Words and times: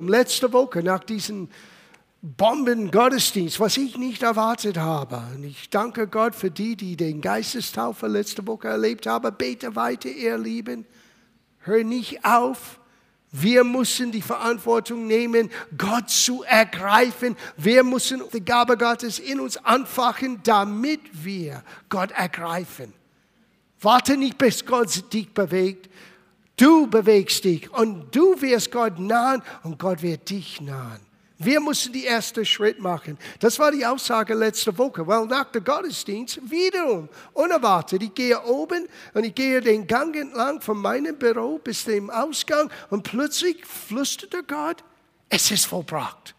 Letzte 0.00 0.52
Woche 0.52 0.82
nach 0.82 1.02
diesem 1.02 1.48
Bomben-Gottesdienst, 2.22 3.58
was 3.58 3.76
ich 3.76 3.96
nicht 3.96 4.22
erwartet 4.22 4.76
habe. 4.76 5.22
Und 5.34 5.42
ich 5.42 5.70
danke 5.70 6.06
Gott 6.06 6.36
für 6.36 6.50
die, 6.52 6.76
die 6.76 6.96
den 6.96 7.20
Geistestaufe 7.20 8.06
letzte 8.06 8.46
Woche 8.46 8.68
erlebt 8.68 9.06
haben. 9.06 9.34
Bete 9.36 9.74
weiter, 9.74 10.08
ihr 10.08 10.38
Lieben. 10.38 10.86
Hör 11.60 11.82
nicht 11.82 12.24
auf. 12.24 12.78
Wir 13.32 13.62
müssen 13.64 14.10
die 14.10 14.22
Verantwortung 14.22 15.06
nehmen, 15.06 15.50
Gott 15.76 16.10
zu 16.10 16.44
ergreifen. 16.44 17.36
Wir 17.56 17.82
müssen 17.82 18.22
die 18.32 18.44
Gabe 18.44 18.78
Gottes 18.78 19.18
in 19.18 19.38
uns 19.38 19.56
anfachen, 19.58 20.40
damit 20.44 21.00
wir 21.12 21.62
Gott 21.88 22.12
ergreifen. 22.12 22.92
Warte 23.80 24.16
nicht, 24.16 24.38
bis 24.38 24.64
Gott 24.64 25.12
dich 25.12 25.32
bewegt. 25.34 25.90
Du 26.58 26.88
bewegst 26.88 27.44
dich 27.44 27.72
und 27.72 28.14
du 28.14 28.40
wirst 28.42 28.72
Gott 28.72 28.98
nahen 28.98 29.42
und 29.62 29.78
Gott 29.78 30.02
wird 30.02 30.28
dich 30.28 30.60
nahen. 30.60 31.00
Wir 31.40 31.60
müssen 31.60 31.92
die 31.92 32.02
erste 32.02 32.44
Schritt 32.44 32.80
machen. 32.80 33.16
Das 33.38 33.60
war 33.60 33.70
die 33.70 33.86
Aussage 33.86 34.34
letzte 34.34 34.76
Woche. 34.76 35.06
Weil 35.06 35.24
nach 35.26 35.52
dem 35.52 35.62
Gottesdienst 35.62 36.40
wiederum 36.50 37.08
unerwartet. 37.32 38.02
Ich 38.02 38.12
gehe 38.12 38.42
oben 38.42 38.88
und 39.14 39.24
ich 39.24 39.36
gehe 39.36 39.60
den 39.60 39.86
Gang 39.86 40.16
entlang 40.16 40.60
von 40.60 40.78
meinem 40.78 41.16
Büro 41.16 41.58
bis 41.58 41.84
zum 41.84 42.10
Ausgang 42.10 42.68
und 42.90 43.04
plötzlich 43.04 43.64
flüsterte 43.64 44.42
Gott, 44.42 44.82
es 45.28 45.48
ist 45.52 45.66
vollbracht. 45.66 46.34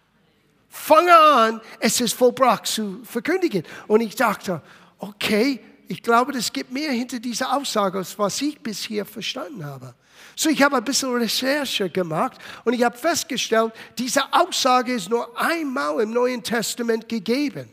Fange 0.68 1.18
an, 1.18 1.62
es 1.80 2.02
ist 2.02 2.14
vollbracht 2.14 2.68
zu 2.68 3.00
verkündigen. 3.06 3.64
Und 3.88 4.02
ich 4.02 4.16
dachte, 4.16 4.62
okay, 4.98 5.62
ich 5.88 6.04
glaube, 6.04 6.34
es 6.34 6.52
gibt 6.52 6.72
mehr 6.74 6.92
hinter 6.92 7.20
dieser 7.20 7.56
Aussage, 7.56 8.00
als 8.00 8.20
was 8.20 8.42
ich 8.42 8.60
bisher 8.60 9.06
verstanden 9.06 9.64
habe. 9.64 9.96
So, 10.36 10.50
ich 10.50 10.62
habe 10.62 10.78
ein 10.78 10.84
bisschen 10.84 11.14
Recherche 11.14 11.90
gemacht 11.90 12.38
und 12.66 12.74
ich 12.74 12.84
habe 12.84 12.98
festgestellt, 12.98 13.74
diese 13.98 14.22
Aussage 14.32 14.94
ist 14.94 15.10
nur 15.10 15.40
einmal 15.40 16.02
im 16.02 16.12
Neuen 16.12 16.44
Testament 16.44 17.10
gegeben. 17.10 17.70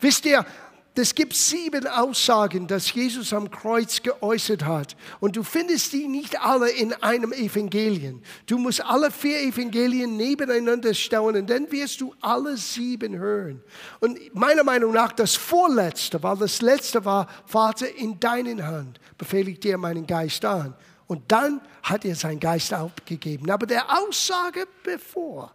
Wisst 0.00 0.26
ihr, 0.26 0.44
es 0.94 1.14
gibt 1.14 1.34
sieben 1.34 1.86
Aussagen, 1.86 2.66
dass 2.66 2.92
Jesus 2.92 3.32
am 3.32 3.50
Kreuz 3.50 4.02
geäußert 4.02 4.64
hat. 4.64 4.94
Und 5.20 5.36
du 5.36 5.42
findest 5.42 5.94
die 5.94 6.06
nicht 6.06 6.38
alle 6.38 6.70
in 6.70 6.92
einem 6.92 7.32
Evangelien. 7.32 8.22
Du 8.44 8.58
musst 8.58 8.84
alle 8.84 9.10
vier 9.10 9.40
Evangelien 9.40 10.18
nebeneinander 10.18 10.92
stellen 10.92 11.36
und 11.36 11.48
dann 11.48 11.72
wirst 11.72 12.02
du 12.02 12.14
alle 12.20 12.58
sieben 12.58 13.16
hören. 13.16 13.62
Und 14.00 14.34
meiner 14.34 14.64
Meinung 14.64 14.92
nach 14.92 15.12
das 15.12 15.34
vorletzte, 15.34 16.22
weil 16.22 16.36
das 16.36 16.60
letzte 16.60 17.02
war, 17.06 17.26
Vater, 17.46 17.86
in 17.96 18.20
deinen 18.20 18.66
Hand 18.66 19.00
befehle 19.16 19.50
ich 19.50 19.60
dir 19.60 19.78
meinen 19.78 20.06
Geist 20.06 20.44
an. 20.44 20.74
Und 21.12 21.30
dann 21.30 21.60
hat 21.82 22.06
er 22.06 22.16
seinen 22.16 22.40
Geist 22.40 22.72
abgegeben. 22.72 23.50
Aber 23.50 23.66
der 23.66 23.84
Aussage 23.98 24.66
bevor, 24.82 25.52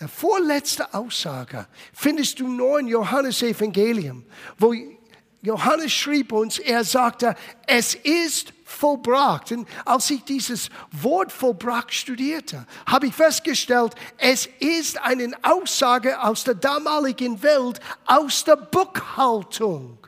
der 0.00 0.08
vorletzte 0.08 0.94
Aussage, 0.94 1.66
findest 1.92 2.40
du 2.40 2.48
nur 2.48 2.80
in 2.80 2.88
Johannes 2.88 3.42
Evangelium, 3.42 4.24
wo 4.56 4.72
Johannes 5.42 5.92
schrieb 5.92 6.32
uns, 6.32 6.58
er 6.58 6.82
sagte, 6.82 7.36
es 7.66 7.94
ist 7.94 8.54
vollbracht. 8.64 9.52
Und 9.52 9.68
als 9.84 10.08
ich 10.08 10.24
dieses 10.24 10.70
Wort 10.90 11.30
vollbracht 11.30 11.92
studierte, 11.92 12.66
habe 12.86 13.08
ich 13.08 13.14
festgestellt, 13.14 13.94
es 14.16 14.46
ist 14.60 14.98
eine 15.02 15.30
Aussage 15.42 16.22
aus 16.22 16.44
der 16.44 16.54
damaligen 16.54 17.42
Welt, 17.42 17.80
aus 18.06 18.44
der 18.44 18.56
Buchhaltung. 18.56 19.98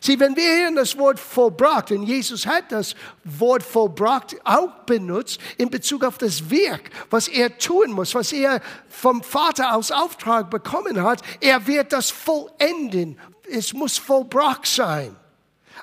Sieh, 0.00 0.18
wenn 0.18 0.36
wir 0.36 0.42
hier 0.42 0.74
das 0.74 0.96
Wort 0.96 1.18
vollbracht, 1.18 1.90
und 1.90 2.04
Jesus 2.04 2.46
hat 2.46 2.70
das 2.70 2.94
Wort 3.24 3.62
vollbracht 3.62 4.36
auch 4.44 4.70
benutzt 4.84 5.40
in 5.58 5.70
Bezug 5.70 6.04
auf 6.04 6.18
das 6.18 6.50
Werk, 6.50 6.90
was 7.10 7.28
er 7.28 7.56
tun 7.58 7.92
muss, 7.92 8.14
was 8.14 8.32
er 8.32 8.60
vom 8.88 9.22
Vater 9.22 9.74
aus 9.74 9.90
Auftrag 9.90 10.50
bekommen 10.50 11.02
hat, 11.02 11.22
er 11.40 11.66
wird 11.66 11.92
das 11.92 12.10
vollenden. 12.10 13.18
Es 13.50 13.72
muss 13.72 13.98
vollbracht 13.98 14.66
sein. 14.66 15.16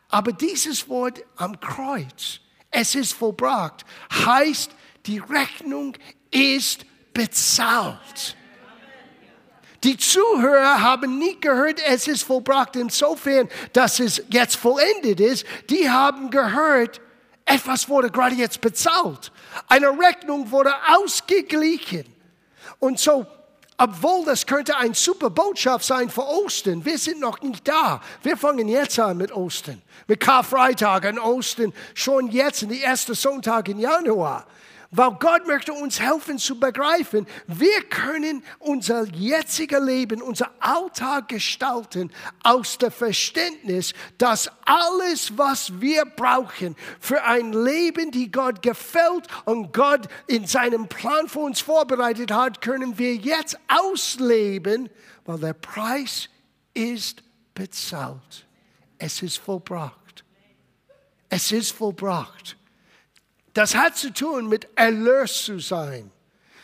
Aber 0.10 0.32
dieses 0.32 0.88
Wort 0.90 1.24
am 1.36 1.60
Kreuz, 1.60 2.40
es 2.72 2.96
ist 2.96 3.14
vollbracht, 3.14 3.86
heißt, 4.26 4.72
die 5.06 5.20
Rechnung 5.20 5.96
ist 6.32 6.86
bezahlt. 7.14 8.36
Die 9.84 9.98
Zuhörer 9.98 10.82
haben 10.82 11.18
nicht 11.18 11.42
gehört, 11.42 11.82
es 11.86 12.08
ist 12.08 12.24
vollbracht 12.24 12.76
insofern, 12.76 13.48
dass 13.74 14.00
es 14.00 14.22
jetzt 14.30 14.56
vollendet 14.58 15.20
ist. 15.20 15.46
Die 15.70 15.90
haben 15.90 16.30
gehört, 16.30 17.00
etwas 17.46 17.88
wurde 17.88 18.12
gerade 18.12 18.36
jetzt 18.36 18.62
bezahlt. 18.62 19.32
Eine 19.68 19.90
Rechnung 19.90 20.52
wurde 20.52 20.74
ausgeglichen. 20.88 22.06
Und 22.80 23.00
so, 23.00 23.26
obwohl 23.78 24.26
das 24.26 24.46
könnte 24.46 24.76
eine 24.76 24.94
super 24.94 25.30
Botschaft 25.30 25.86
sein 25.86 26.10
für 26.10 26.26
Ostern, 26.26 26.84
wir 26.84 26.98
sind 26.98 27.22
noch 27.22 27.42
nicht 27.42 27.66
da. 27.66 28.02
Wir 28.22 28.36
fangen 28.36 28.68
jetzt 28.68 29.00
an 29.00 29.16
mit 29.18 29.32
Ostern, 29.32 29.82
mit 30.08 30.20
Karfreitag 30.20 31.06
und 31.06 31.20
Ostern, 31.20 31.74
schon 31.94 32.30
jetzt 32.30 32.64
in 32.64 32.70
die 32.70 32.82
erste 32.82 33.16
Sonntag 33.16 33.70
im 33.70 33.80
Januar. 33.80 34.46
Weil 34.92 35.12
Gott 35.20 35.46
möchte 35.46 35.72
uns 35.72 36.00
helfen 36.00 36.40
zu 36.40 36.60
begreifen, 36.60 37.28
wir 37.46 37.84
können 37.90 38.44
unser 38.58 39.06
jetziges 39.06 39.80
Leben, 39.80 40.20
unser 40.20 40.50
Alltag 40.60 41.28
gestalten 41.28 42.12
aus 42.44 42.80
dem 42.80 42.92
Verständnis, 42.92 43.94
dass 44.18 44.50
alles, 44.66 45.38
was 45.38 45.80
wir 45.80 46.06
brauchen 46.06 46.76
für 47.00 47.24
ein 47.24 47.54
Leben, 47.54 48.10
die 48.10 48.32
Gott 48.32 48.64
gefällt 48.64 49.28
und 49.46 49.74
Gott 49.74 50.08
in 50.26 50.48
seinem 50.48 50.88
Plan 50.88 51.30
für 51.30 51.40
uns 51.40 51.62
vorbereitet 51.62 52.32
hat, 52.32 52.62
können 52.62 52.98
wir 52.98 53.16
jetzt 53.16 53.60
ausleben, 53.68 54.90
weil 55.26 55.38
der 55.38 55.54
Preis 55.54 56.30
ist 56.74 57.22
bezahlt. 57.54 58.48
Es 58.98 59.22
ist 59.22 59.38
vollbracht. 59.38 60.24
Es 61.30 61.52
ist 61.52 61.74
vollbracht. 61.74 62.58
Das 63.54 63.76
hat 63.76 63.98
zu 63.98 64.14
tun 64.14 64.48
mit 64.48 64.68
erlöst 64.76 65.46
zu 65.46 65.60
sein. 65.60 66.12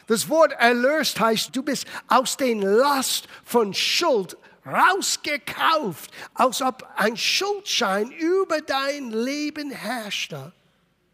Das 0.08 0.30
Wort 0.30 0.52
erlöst 0.54 1.20
heißt, 1.20 1.56
du 1.56 1.64
bist 1.64 1.88
aus 2.08 2.38
den 2.38 2.62
Last 2.62 3.28
von 3.44 3.74
Schuld 3.74 4.38
rausgekauft, 4.66 6.12
als 6.34 6.62
ob 6.62 6.88
ein 6.96 7.18
Schuldschein 7.18 8.12
über 8.12 8.62
dein 8.62 9.12
Leben 9.12 9.72
herrschte. 9.72 10.54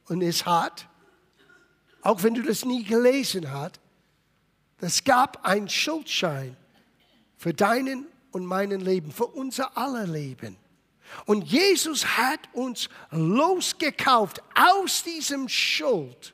Und 0.07 0.21
es 0.21 0.45
hat, 0.45 0.87
auch 2.01 2.23
wenn 2.23 2.33
du 2.33 2.41
das 2.41 2.65
nie 2.65 2.83
gelesen 2.83 3.51
hast, 3.51 3.79
es 4.79 5.03
gab 5.03 5.45
einen 5.45 5.69
Schuldschein 5.69 6.57
für 7.37 7.53
deinen 7.53 8.07
und 8.31 8.45
meinen 8.45 8.81
Leben, 8.81 9.11
für 9.11 9.27
unser 9.27 9.77
aller 9.77 10.07
Leben. 10.07 10.57
Und 11.25 11.43
Jesus 11.43 12.05
hat 12.05 12.39
uns 12.53 12.89
losgekauft 13.11 14.41
aus 14.55 15.03
diesem 15.03 15.47
Schuld. 15.47 16.33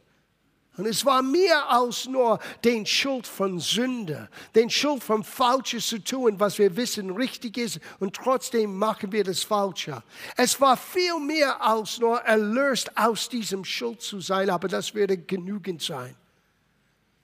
Und 0.77 0.85
es 0.85 1.03
war 1.03 1.23
mehr 1.23 1.69
als 1.71 2.05
nur 2.05 2.39
den 2.63 2.85
Schuld 2.85 3.25
von 3.25 3.59
Sünde, 3.59 4.29
den 4.53 4.69
Schuld 4.69 5.03
von 5.03 5.23
Falsches 5.23 5.87
zu 5.87 5.97
tun, 5.97 6.39
was 6.39 6.59
wir 6.59 6.75
wissen 6.77 7.09
richtig 7.09 7.57
ist, 7.57 7.79
und 7.99 8.15
trotzdem 8.15 8.77
machen 8.77 9.11
wir 9.11 9.23
das 9.23 9.43
Falsche. 9.43 10.03
Es 10.35 10.61
war 10.61 10.77
viel 10.77 11.19
mehr 11.19 11.59
als 11.61 11.97
nur 11.97 12.19
erlöst 12.19 12.95
aus 12.95 13.27
diesem 13.27 13.65
Schuld 13.65 14.03
zu 14.03 14.19
sein, 14.19 14.51
aber 14.51 14.67
das 14.67 14.93
würde 14.93 15.17
genügend 15.17 15.81
sein. 15.81 16.15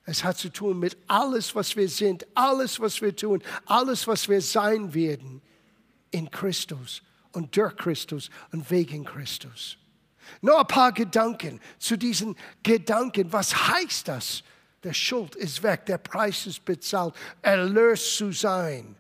Es 0.06 0.24
hat 0.24 0.38
zu 0.38 0.50
tun 0.50 0.80
mit 0.80 0.97
alles, 1.08 1.53
was 1.53 1.75
wir 1.75 1.88
sind, 1.88 2.25
alles, 2.34 2.80
was 2.80 3.02
wir 3.02 3.16
tun, 3.16 3.42
alles, 3.68 4.08
was 4.08 4.28
wir 4.28 4.42
sein 4.42 4.96
werden 4.96 5.44
in 6.09 6.30
Christus 6.30 7.03
und 7.34 7.56
durch 7.56 7.76
Christus 7.76 8.30
und 8.52 8.70
wegen 8.72 9.04
Christus. 9.04 9.78
Nur 10.42 10.60
ein 10.60 10.68
paar 10.68 10.92
Gedanken 10.92 11.60
zu 11.80 11.98
diesen 11.98 12.36
Gedanken. 12.64 13.32
Was 13.32 13.68
heißt 13.68 14.08
das? 14.08 14.44
Der 14.84 14.94
Schuld 14.94 15.36
ist 15.36 15.63
weg, 15.63 15.86
der 15.86 15.98
Preis 15.98 16.46
ist 16.46 16.63
bezahlt, 16.66 17.16
erlöst 17.42 18.18
zu 18.18 18.31
sein. 18.31 18.96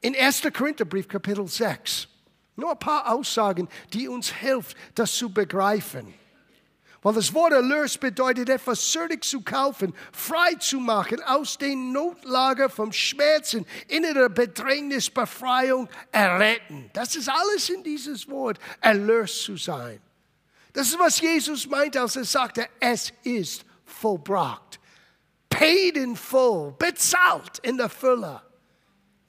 In 0.00 0.14
1. 0.14 0.42
Korintherbrief, 0.52 1.08
Kapitel 1.08 1.46
6, 1.46 2.08
nur 2.56 2.72
ein 2.72 2.78
paar 2.78 3.10
Aussagen, 3.10 3.68
die 3.92 4.08
uns 4.08 4.32
helfen, 4.32 4.76
das 4.94 5.14
zu 5.14 5.32
begreifen. 5.32 6.12
Weil 7.02 7.14
das 7.14 7.32
Wort 7.32 7.52
erlöst 7.52 7.98
bedeutet 7.98 8.50
etwas 8.50 8.90
zürich 8.90 9.22
zu 9.22 9.40
kaufen, 9.40 9.94
frei 10.12 10.54
zu 10.58 10.78
machen, 10.78 11.22
aus 11.22 11.56
den 11.56 11.92
Notlager 11.92 12.68
vom 12.68 12.92
Schmerzen, 12.92 13.64
innerer 13.88 14.28
Bedrängnis, 14.28 15.08
Befreiung 15.08 15.88
erretten. 16.12 16.90
Das 16.92 17.16
ist 17.16 17.28
alles 17.28 17.70
in 17.70 17.82
dieses 17.82 18.28
Wort, 18.28 18.58
erlöst 18.82 19.44
zu 19.44 19.56
sein. 19.56 20.00
Das 20.74 20.88
ist, 20.88 20.98
was 20.98 21.20
Jesus 21.20 21.66
meint, 21.66 21.96
als 21.96 22.16
er 22.16 22.24
sagte, 22.24 22.68
es 22.78 23.12
ist 23.22 23.64
vollbracht. 23.84 24.78
Paid 25.48 25.96
in 25.96 26.14
full, 26.14 26.74
bezahlt 26.78 27.58
in 27.62 27.78
der 27.78 27.88
Fülle. 27.88 28.42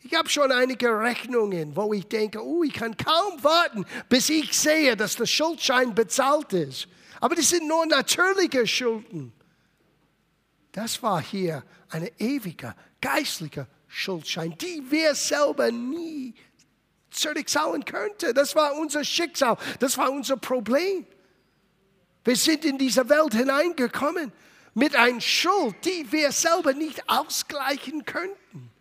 Ich 0.01 0.13
habe 0.13 0.29
schon 0.29 0.51
einige 0.51 0.99
Rechnungen, 0.99 1.75
wo 1.75 1.93
ich 1.93 2.07
denke, 2.07 2.43
oh, 2.43 2.63
ich 2.63 2.73
kann 2.73 2.97
kaum 2.97 3.43
warten, 3.43 3.85
bis 4.09 4.29
ich 4.29 4.57
sehe, 4.57 4.97
dass 4.97 5.15
der 5.15 5.25
Schuldschein 5.25 5.95
bezahlt 5.95 6.53
ist. 6.53 6.87
Aber 7.21 7.35
das 7.35 7.49
sind 7.49 7.67
nur 7.67 7.85
natürliche 7.85 8.67
Schulden. 8.67 9.31
Das 10.71 11.01
war 11.03 11.21
hier 11.21 11.63
eine 11.89 12.11
ewige, 12.19 12.75
geistliche 12.99 13.67
Schuldschein, 13.87 14.57
die 14.57 14.83
wir 14.89 15.13
selber 15.15 15.71
nie 15.71 16.33
zurückzahlen 17.11 17.85
könnten. 17.85 18.33
Das 18.33 18.55
war 18.55 18.75
unser 18.75 19.03
Schicksal, 19.03 19.57
das 19.79 19.97
war 19.97 20.11
unser 20.11 20.37
Problem. 20.37 21.05
Wir 22.23 22.35
sind 22.35 22.65
in 22.65 22.77
diese 22.77 23.07
Welt 23.07 23.33
hineingekommen 23.33 24.31
mit 24.73 24.95
einer 24.95 25.21
Schuld, 25.21 25.75
die 25.85 26.11
wir 26.11 26.31
selber 26.31 26.73
nicht 26.73 27.07
ausgleichen 27.07 28.05
könnten. 28.05 28.71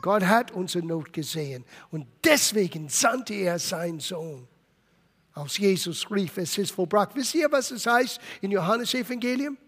Gott 0.00 0.22
hat 0.24 0.50
unsere 0.50 0.84
Not 0.84 1.12
gesehen 1.12 1.64
und 1.90 2.06
deswegen 2.22 2.88
sandte 2.88 3.34
er 3.34 3.58
seinen 3.58 3.98
Sohn. 3.98 4.46
Aus 5.36 5.58
Jesus 5.58 6.10
rief, 6.10 6.38
es 6.38 6.56
ist 6.56 6.72
vollbracht. 6.72 7.10
Wisst 7.14 7.34
ihr, 7.34 7.52
was 7.52 7.70
es 7.70 7.86
heißt 7.86 8.18
in 8.40 8.50
Johannes 8.50 8.94
Evangelium? 8.94 9.58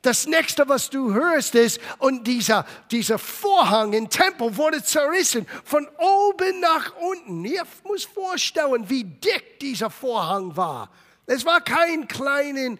Das 0.00 0.28
nächste, 0.28 0.68
was 0.68 0.88
du 0.88 1.12
hörst, 1.12 1.56
ist, 1.56 1.80
und 1.98 2.24
dieser, 2.24 2.64
dieser 2.92 3.18
Vorhang 3.18 3.94
im 3.94 4.08
Tempel 4.08 4.56
wurde 4.56 4.80
zerrissen, 4.80 5.44
von 5.64 5.88
oben 5.98 6.60
nach 6.60 6.94
unten. 6.98 7.44
Ihr 7.44 7.64
muss 7.82 8.04
vorstellen, 8.04 8.88
wie 8.88 9.02
dick 9.02 9.58
dieser 9.58 9.90
Vorhang 9.90 10.56
war. 10.56 10.88
Es 11.26 11.44
war 11.44 11.62
kein 11.62 12.06
kleines 12.06 12.78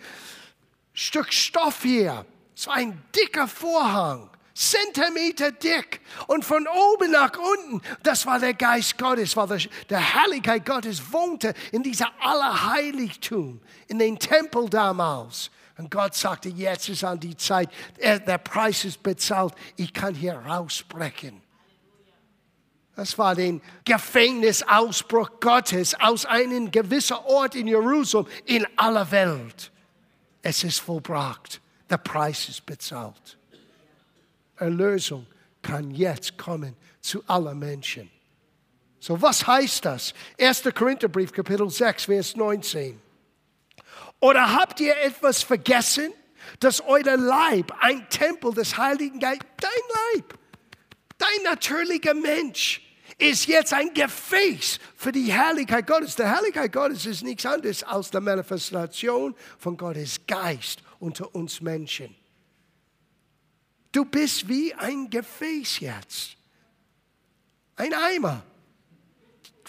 Stück 0.93 1.33
Stoff 1.33 1.83
hier. 1.83 2.25
Es 2.57 2.69
war 2.69 2.75
ein 2.75 3.03
dicker 3.17 3.49
Vorhang. 3.49 4.31
Zentimeter 4.59 5.53
dick 5.53 6.01
und 6.27 6.45
von 6.45 6.67
oben 6.67 7.13
nach 7.13 7.31
unten, 7.39 7.81
das 8.03 8.27
war 8.27 8.41
der 8.41 8.55
Geist 8.55 8.99
Gottes, 8.99 9.37
war 9.37 9.47
der, 9.47 9.61
der 9.89 10.01
Herrlichkeit 10.01 10.67
Gottes 10.67 11.13
wohnte 11.13 11.55
in 11.71 11.85
dieser 11.85 12.11
Allerheiligtum, 12.21 13.61
in 13.87 14.01
den 14.01 14.19
Tempel 14.19 14.69
damals. 14.69 15.53
Und 15.77 15.93
Gott 15.93 16.17
sagte, 16.17 16.49
jetzt 16.49 16.89
ist 16.89 17.05
an 17.05 17.21
die 17.21 17.37
Zeit, 17.37 17.71
der 18.01 18.39
Preis 18.39 18.85
ist 18.85 19.01
bezahlt, 19.01 19.55
ich 19.77 19.93
kann 19.93 20.13
hier 20.13 20.35
rausbrechen. 20.35 21.41
Das 22.97 23.17
war 23.17 23.37
den 23.37 23.63
Gefängnisausbruch 23.85 25.39
Gottes 25.39 25.95
aus 26.01 26.27
einem 26.27 26.73
gewissen 26.73 27.17
Ort 27.27 27.55
in 27.55 27.69
Jerusalem 27.69 28.27
in 28.45 28.67
aller 28.77 29.09
Welt. 29.13 29.71
Es 30.43 30.65
ist 30.65 30.81
vollbracht. 30.81 31.61
Der 31.89 31.99
Preis 31.99 32.49
ist 32.49 32.67
bezahlt. 32.67 33.38
Erlösung 34.59 35.27
kann 35.63 35.91
jetzt 35.91 36.39
kommen 36.39 36.77
zu 37.01 37.23
allen 37.27 37.59
Menschen. 37.59 38.11
So, 39.01 39.21
was 39.21 39.47
heißt 39.47 39.85
das? 39.85 40.13
1. 40.41 40.65
Korintherbrief, 40.75 41.33
Kapitel 41.33 41.71
6, 41.71 42.07
Vers 42.07 42.37
19. 42.37 43.01
Oder 44.21 44.53
habt 44.53 44.81
ihr 44.81 44.97
etwas 45.01 45.43
vergessen, 45.43 46.13
dass 46.61 46.81
euer 46.81 47.17
Leib 47.17 47.73
ein 47.81 48.09
Tempel 48.09 48.53
des 48.53 48.77
Heiligen 48.77 49.21
Geistes, 49.21 49.47
dein 49.61 50.15
Leib, 50.15 50.39
dein 51.19 51.43
natürlicher 51.45 52.15
Mensch, 52.15 52.83
ist 53.19 53.47
jetzt 53.47 53.73
ein 53.73 53.93
Gefäß 53.93 54.79
für 54.97 55.13
die 55.13 55.33
Herrlichkeit 55.33 55.87
Gottes. 55.87 56.15
Die 56.15 56.25
Herrlichkeit 56.25 56.73
Gottes 56.73 57.05
ist 57.07 57.23
nichts 57.23 57.45
anderes 57.45 57.83
als 57.83 58.11
die 58.11 58.21
Manifestation 58.21 59.35
von 59.59 59.77
Gottes 59.77 60.21
Geist 60.27 60.83
unter 61.01 61.35
uns 61.35 61.61
Menschen. 61.61 62.15
Du 63.93 64.05
bist 64.05 64.49
wie 64.49 64.75
ein 64.75 65.09
Gefäß 65.09 65.81
jetzt. 65.81 66.37
Ein 67.77 67.95
Eimer, 67.95 68.43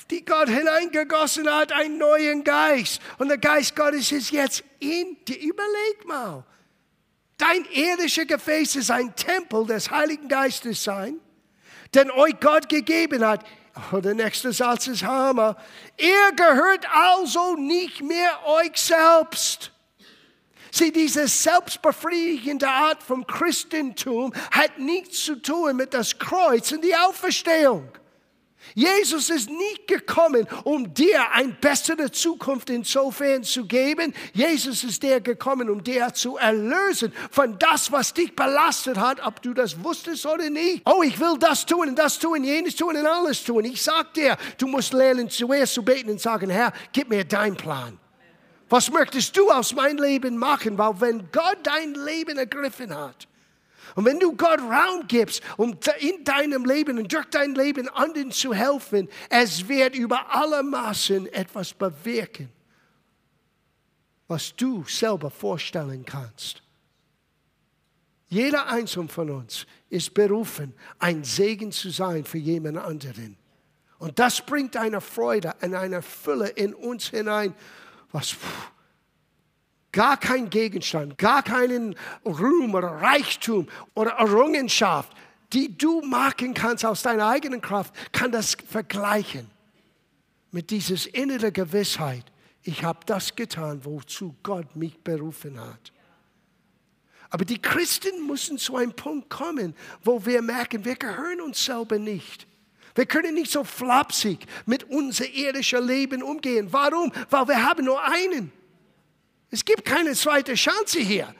die 0.10 0.26
Gott 0.26 0.50
hineingegossen 0.50 1.50
hat, 1.50 1.72
einen 1.72 1.98
neuen 1.98 2.44
Geist. 2.44 3.02
Und 3.18 3.30
der 3.30 3.38
Geist 3.38 3.76
Gottes 3.76 4.12
ist 4.12 4.32
jetzt 4.32 4.64
in 4.80 5.18
dir. 5.26 5.40
Überleg 5.40 6.06
mal. 6.06 6.44
Dein 7.38 7.64
irdischer 7.72 8.26
Gefäß 8.26 8.76
ist 8.76 8.92
ein 8.92 9.16
Tempel 9.16 9.66
des 9.66 9.90
Heiligen 9.90 10.28
Geistes 10.28 10.84
sein, 10.84 11.20
den 11.94 12.12
euch 12.12 12.38
Gott 12.42 12.68
gegeben 12.68 13.26
hat. 13.26 13.46
Oh, 13.92 13.98
der 13.98 14.14
nächste 14.14 14.52
Satz 14.52 14.88
ist 14.88 15.04
Hammer. 15.04 15.56
Ihr 15.98 16.32
gehört 16.36 16.86
also 16.92 17.56
nicht 17.56 18.02
mehr 18.02 18.46
euch 18.46 18.76
selbst. 18.76 19.72
Sieh, 20.72 20.92
diese 20.92 21.28
selbstbefriedigende 21.28 22.68
Art 22.68 23.02
vom 23.02 23.26
Christentum 23.26 24.34
hat 24.52 24.78
nichts 24.78 25.24
zu 25.26 25.36
tun 25.36 25.76
mit 25.76 25.94
das 25.94 26.18
Kreuz 26.18 26.72
und 26.72 26.84
die 26.84 26.96
Auferstehung. 26.96 27.90
Jesus 28.76 29.30
ist 29.30 29.50
nicht 29.50 29.88
gekommen, 29.88 30.48
um 30.64 30.94
dir 30.94 31.32
eine 31.32 31.54
bessere 31.54 32.12
Zukunft 32.12 32.70
insofern 32.70 33.44
zu 33.44 33.66
geben. 33.66 34.14
Jesus 34.34 34.84
ist 34.84 35.02
der 35.02 35.22
gekommen, 35.22 35.70
um 35.70 35.84
dir 35.84 36.14
zu 36.14 36.38
erlösen 36.38 37.12
von 37.32 37.58
das, 37.58 37.92
was 37.92 38.14
dich 38.14 38.36
belastet 38.36 38.98
hat, 38.98 39.26
ob 39.26 39.42
du 39.42 39.54
das 39.54 39.84
wusstest 39.84 40.26
oder 40.26 40.50
nicht. 40.50 40.84
Oh, 40.86 41.02
ich 41.04 41.20
will 41.20 41.38
das 41.40 41.66
tun 41.66 41.90
und 41.90 41.96
das 41.98 42.20
tun, 42.20 42.44
jenes 42.44 42.76
tun 42.76 42.96
und 42.96 43.06
alles 43.06 43.44
tun. 43.44 43.66
Ich 43.66 43.82
sag 43.82 44.14
dir, 44.14 44.38
du 44.58 44.68
musst 44.68 44.94
lernen, 44.94 45.30
zuerst 45.30 45.74
zu 45.74 45.84
beten 45.84 46.12
und 46.12 46.22
sagen, 46.22 46.50
Herr, 46.50 46.74
gib 46.92 47.10
mir 47.10 47.24
deinen 47.24 47.56
Plan. 47.58 47.98
Was 48.70 48.92
möchtest 48.92 49.36
du 49.36 49.50
aus 49.50 49.74
meinem 49.74 50.02
Leben 50.02 50.38
machen? 50.38 50.78
Weil 50.78 51.02
wenn 51.02 51.32
Gott 51.32 51.58
dein 51.64 51.94
Leben 51.96 52.38
ergriffen 52.38 52.96
hat, 52.96 53.28
und 53.96 54.06
wenn 54.06 54.20
du 54.20 54.36
Gott 54.36 54.60
Raum 54.60 55.08
gibst, 55.08 55.42
um 55.58 55.78
in 56.00 56.24
deinem 56.24 56.64
Leben 56.66 57.00
und 57.00 57.12
durch 57.12 57.26
dein 57.26 57.56
Leben 57.56 57.90
anderen 57.90 58.32
zu 58.32 58.54
helfen, 58.54 59.10
es 59.30 59.68
wird 59.68 59.96
über 59.96 60.34
alle 60.34 60.64
Maßen 60.64 61.32
etwas 61.34 61.74
bewirken, 61.74 62.50
was 64.28 64.56
du 64.56 64.84
selber 64.86 65.32
vorstellen 65.32 66.06
kannst. 66.06 66.62
Jeder 68.28 68.68
Einzelne 68.68 69.08
von 69.08 69.32
uns 69.32 69.66
ist 69.90 70.14
berufen, 70.14 70.74
ein 71.00 71.24
Segen 71.24 71.72
zu 71.72 71.90
sein 71.90 72.24
für 72.24 72.38
jemand 72.38 72.78
anderen. 72.78 73.38
Und 73.98 74.20
das 74.20 74.40
bringt 74.40 74.78
eine 74.78 75.02
Freude 75.02 75.56
und 75.62 75.74
eine 75.74 76.04
Fülle 76.04 76.50
in 76.50 76.76
uns 76.76 77.10
hinein, 77.10 77.56
was 78.12 78.36
gar 79.92 80.18
kein 80.18 80.50
Gegenstand, 80.50 81.18
gar 81.18 81.44
keinen 81.44 81.96
Ruhm 82.26 82.76
oder 82.76 82.90
Reichtum 82.90 83.68
oder 83.96 84.12
Errungenschaft, 84.12 85.12
die 85.54 85.76
du 85.76 86.02
machen 86.02 86.54
kannst 86.54 86.86
aus 86.86 87.02
deiner 87.02 87.28
eigenen 87.28 87.62
Kraft, 87.62 87.94
kann 88.12 88.32
das 88.32 88.56
vergleichen 88.68 89.50
mit 90.52 90.70
dieses 90.70 91.06
innere 91.06 91.52
Gewissheit. 91.52 92.26
Ich 92.64 92.84
habe 92.84 93.00
das 93.06 93.36
getan, 93.36 93.84
wozu 93.84 94.36
Gott 94.44 94.76
mich 94.76 95.00
berufen 95.00 95.60
hat. 95.60 95.92
Aber 97.32 97.46
die 97.46 97.62
Christen 97.62 98.28
müssen 98.28 98.58
zu 98.58 98.76
einem 98.76 98.94
Punkt 98.94 99.30
kommen, 99.30 99.76
wo 100.04 100.26
wir 100.26 100.42
merken, 100.42 100.84
wir 100.84 100.96
gehören 100.96 101.42
uns 101.42 101.64
selber 101.64 102.00
nicht. 102.00 102.48
Wir 103.00 103.06
können 103.06 103.34
nicht 103.34 103.50
so 103.50 103.64
flapsig 103.64 104.40
mit 104.66 104.84
unser 104.84 105.26
irdischer 105.26 105.80
Leben 105.80 106.22
umgehen. 106.22 106.68
Warum? 106.70 107.14
Weil 107.30 107.48
wir 107.48 107.64
haben 107.64 107.86
nur 107.86 108.04
einen. 108.04 108.52
Es 109.50 109.64
gibt 109.64 109.86
keine 109.86 110.14
zweite 110.16 110.54
Chance 110.56 111.00
hier. 111.00 111.34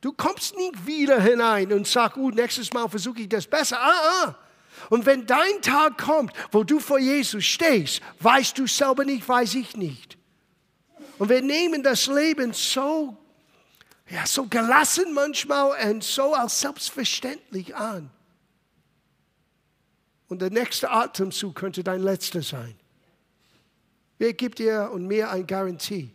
Du 0.00 0.12
kommst 0.12 0.56
nicht 0.56 0.88
wieder 0.88 1.20
hinein 1.20 1.72
und 1.72 1.86
sagst, 1.86 2.16
uh, 2.16 2.30
nächstes 2.30 2.72
Mal 2.72 2.88
versuche 2.88 3.20
ich 3.20 3.28
das 3.28 3.46
besser. 3.46 3.78
Ah, 3.80 4.24
ah. 4.24 4.34
Und 4.90 5.06
wenn 5.06 5.24
dein 5.24 5.62
Tag 5.62 5.98
kommt, 5.98 6.32
wo 6.50 6.64
du 6.64 6.80
vor 6.80 6.98
Jesus 6.98 7.44
stehst, 7.44 8.00
weißt 8.18 8.58
du 8.58 8.66
selber 8.66 9.04
nicht, 9.04 9.28
weiß 9.28 9.54
ich 9.54 9.76
nicht. 9.76 10.18
Und 11.18 11.28
wir 11.28 11.42
nehmen 11.42 11.84
das 11.84 12.08
Leben 12.08 12.52
so, 12.52 13.16
ja, 14.10 14.26
so 14.26 14.46
gelassen 14.46 15.14
manchmal 15.14 15.92
und 15.92 16.02
so 16.02 16.34
als 16.34 16.60
selbstverständlich 16.60 17.76
an. 17.76 18.10
Und 20.28 20.40
der 20.40 20.50
nächste 20.50 20.90
Atemzug 20.90 21.54
könnte 21.54 21.84
dein 21.84 22.00
letzter 22.00 22.42
sein. 22.42 22.74
Wer 24.18 24.32
gibt 24.32 24.58
dir 24.58 24.90
und 24.92 25.06
mir 25.06 25.30
eine 25.30 25.44
Garantie? 25.44 26.12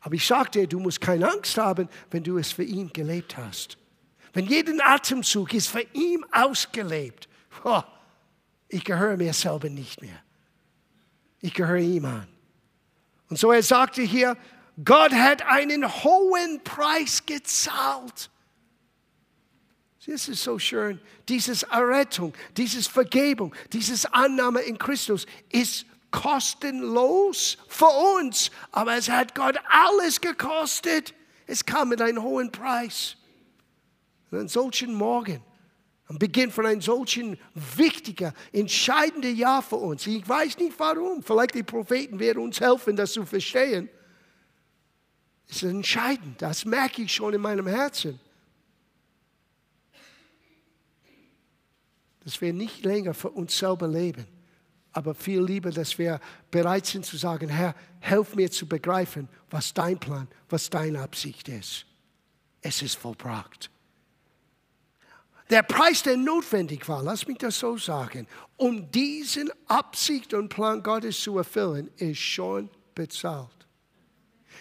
Aber 0.00 0.14
ich 0.14 0.26
sage 0.26 0.50
dir, 0.50 0.66
du 0.66 0.80
musst 0.80 1.00
keine 1.00 1.30
Angst 1.30 1.56
haben, 1.58 1.88
wenn 2.10 2.22
du 2.22 2.38
es 2.38 2.52
für 2.52 2.62
ihn 2.62 2.92
gelebt 2.92 3.36
hast. 3.36 3.76
Wenn 4.32 4.46
jeden 4.46 4.80
Atemzug 4.80 5.52
ist 5.54 5.68
für 5.68 5.84
ihn 5.92 6.24
ausgelebt. 6.32 7.28
Oh, 7.64 7.82
ich 8.68 8.84
gehöre 8.84 9.16
mir 9.16 9.32
selber 9.32 9.68
nicht 9.68 10.00
mehr. 10.00 10.22
Ich 11.40 11.54
gehöre 11.54 11.78
ihm 11.78 12.04
an. 12.04 12.28
Und 13.28 13.38
so 13.38 13.50
er 13.52 13.62
sagte 13.62 14.02
hier, 14.02 14.36
Gott 14.84 15.12
hat 15.12 15.42
einen 15.42 15.86
hohen 16.04 16.62
Preis 16.64 17.24
gezahlt. 17.26 18.30
Das 20.06 20.28
ist 20.28 20.42
so 20.42 20.58
schön. 20.58 20.98
Dieses 21.28 21.62
Errettung, 21.64 22.32
dieses 22.56 22.86
Vergebung, 22.86 23.54
dieses 23.72 24.06
Annahme 24.06 24.60
in 24.60 24.78
Christus 24.78 25.26
ist 25.50 25.84
kostenlos 26.10 27.58
für 27.68 28.16
uns, 28.16 28.50
aber 28.72 28.96
es 28.96 29.10
hat 29.10 29.34
Gott 29.34 29.56
alles 29.68 30.20
gekostet. 30.20 31.14
Es 31.46 31.64
kam 31.64 31.90
mit 31.90 32.00
einem 32.00 32.22
hohen 32.22 32.50
Preis. 32.50 33.16
Und 34.30 34.38
an 34.38 34.48
solchen 34.48 34.94
Morgen, 34.94 35.42
am 36.06 36.18
Beginn 36.18 36.50
von 36.50 36.64
einem 36.64 36.80
solchen 36.80 37.38
wichtigen, 37.54 38.32
entscheidenden 38.52 39.36
Jahr 39.36 39.62
für 39.62 39.76
uns. 39.76 40.06
Ich 40.06 40.26
weiß 40.26 40.56
nicht 40.58 40.78
warum. 40.78 41.22
Vielleicht 41.22 41.54
die 41.54 41.62
Propheten 41.62 42.18
werden 42.18 42.42
uns 42.42 42.58
helfen, 42.58 42.96
das 42.96 43.12
zu 43.12 43.26
verstehen. 43.26 43.88
Es 45.48 45.56
ist 45.56 45.70
entscheidend. 45.70 46.40
Das 46.40 46.64
merke 46.64 47.02
ich 47.02 47.12
schon 47.12 47.34
in 47.34 47.40
meinem 47.40 47.66
Herzen. 47.66 48.18
Dass 52.24 52.40
wir 52.40 52.52
nicht 52.52 52.84
länger 52.84 53.14
für 53.14 53.30
uns 53.30 53.56
selber 53.56 53.88
leben, 53.88 54.26
aber 54.92 55.14
viel 55.14 55.40
lieber, 55.40 55.70
dass 55.70 55.98
wir 55.98 56.20
bereit 56.50 56.86
sind 56.86 57.06
zu 57.06 57.16
sagen, 57.16 57.48
Herr, 57.48 57.74
helf 58.00 58.34
mir 58.34 58.50
zu 58.50 58.66
begreifen, 58.66 59.28
was 59.50 59.72
dein 59.72 59.98
Plan, 59.98 60.28
was 60.48 60.68
deine 60.68 61.00
Absicht 61.00 61.48
ist. 61.48 61.86
Es 62.60 62.82
ist 62.82 62.96
vollbracht. 62.96 63.70
Der 65.48 65.62
Preis, 65.62 66.02
der 66.02 66.16
notwendig 66.16 66.88
war, 66.88 67.02
lass 67.02 67.26
mich 67.26 67.38
das 67.38 67.58
so 67.58 67.76
sagen, 67.76 68.28
um 68.56 68.90
diesen 68.92 69.50
Absicht 69.66 70.32
und 70.32 70.48
Plan 70.48 70.82
Gottes 70.82 71.20
zu 71.20 71.38
erfüllen, 71.38 71.90
ist 71.96 72.20
schon 72.20 72.70
bezahlt. 72.94 73.59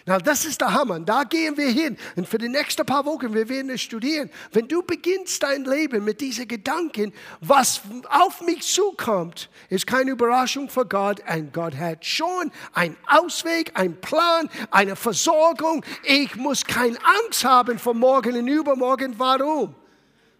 Na, 0.09 0.17
das 0.17 0.43
ist 0.43 0.59
der 0.59 0.73
Hammer. 0.73 0.99
Da 0.99 1.23
gehen 1.23 1.55
wir 1.55 1.69
hin. 1.69 1.95
Und 2.15 2.27
für 2.27 2.39
die 2.39 2.49
nächsten 2.49 2.83
paar 2.83 3.05
Wochen, 3.05 3.31
wir 3.31 3.47
werden 3.47 3.69
es 3.69 3.81
studieren. 3.81 4.31
Wenn 4.51 4.67
du 4.67 4.81
beginnst 4.81 5.43
dein 5.43 5.65
Leben 5.65 6.03
mit 6.03 6.19
diesen 6.19 6.47
Gedanken, 6.47 7.13
was 7.41 7.81
auf 8.09 8.41
mich 8.41 8.63
zukommt, 8.63 9.51
ist 9.69 9.85
keine 9.85 10.09
Überraschung 10.09 10.67
für 10.67 10.87
Gott. 10.87 11.21
Und 11.31 11.53
Gott 11.53 11.75
hat 11.75 12.03
schon 12.03 12.51
einen 12.73 12.97
Ausweg, 13.05 13.71
einen 13.75 14.01
Plan, 14.01 14.49
eine 14.71 14.95
Versorgung. 14.95 15.85
Ich 16.01 16.35
muss 16.35 16.65
keine 16.65 16.97
Angst 17.25 17.45
haben 17.45 17.77
vor 17.77 17.93
morgen 17.93 18.35
und 18.35 18.47
übermorgen. 18.47 19.13
Warum? 19.19 19.75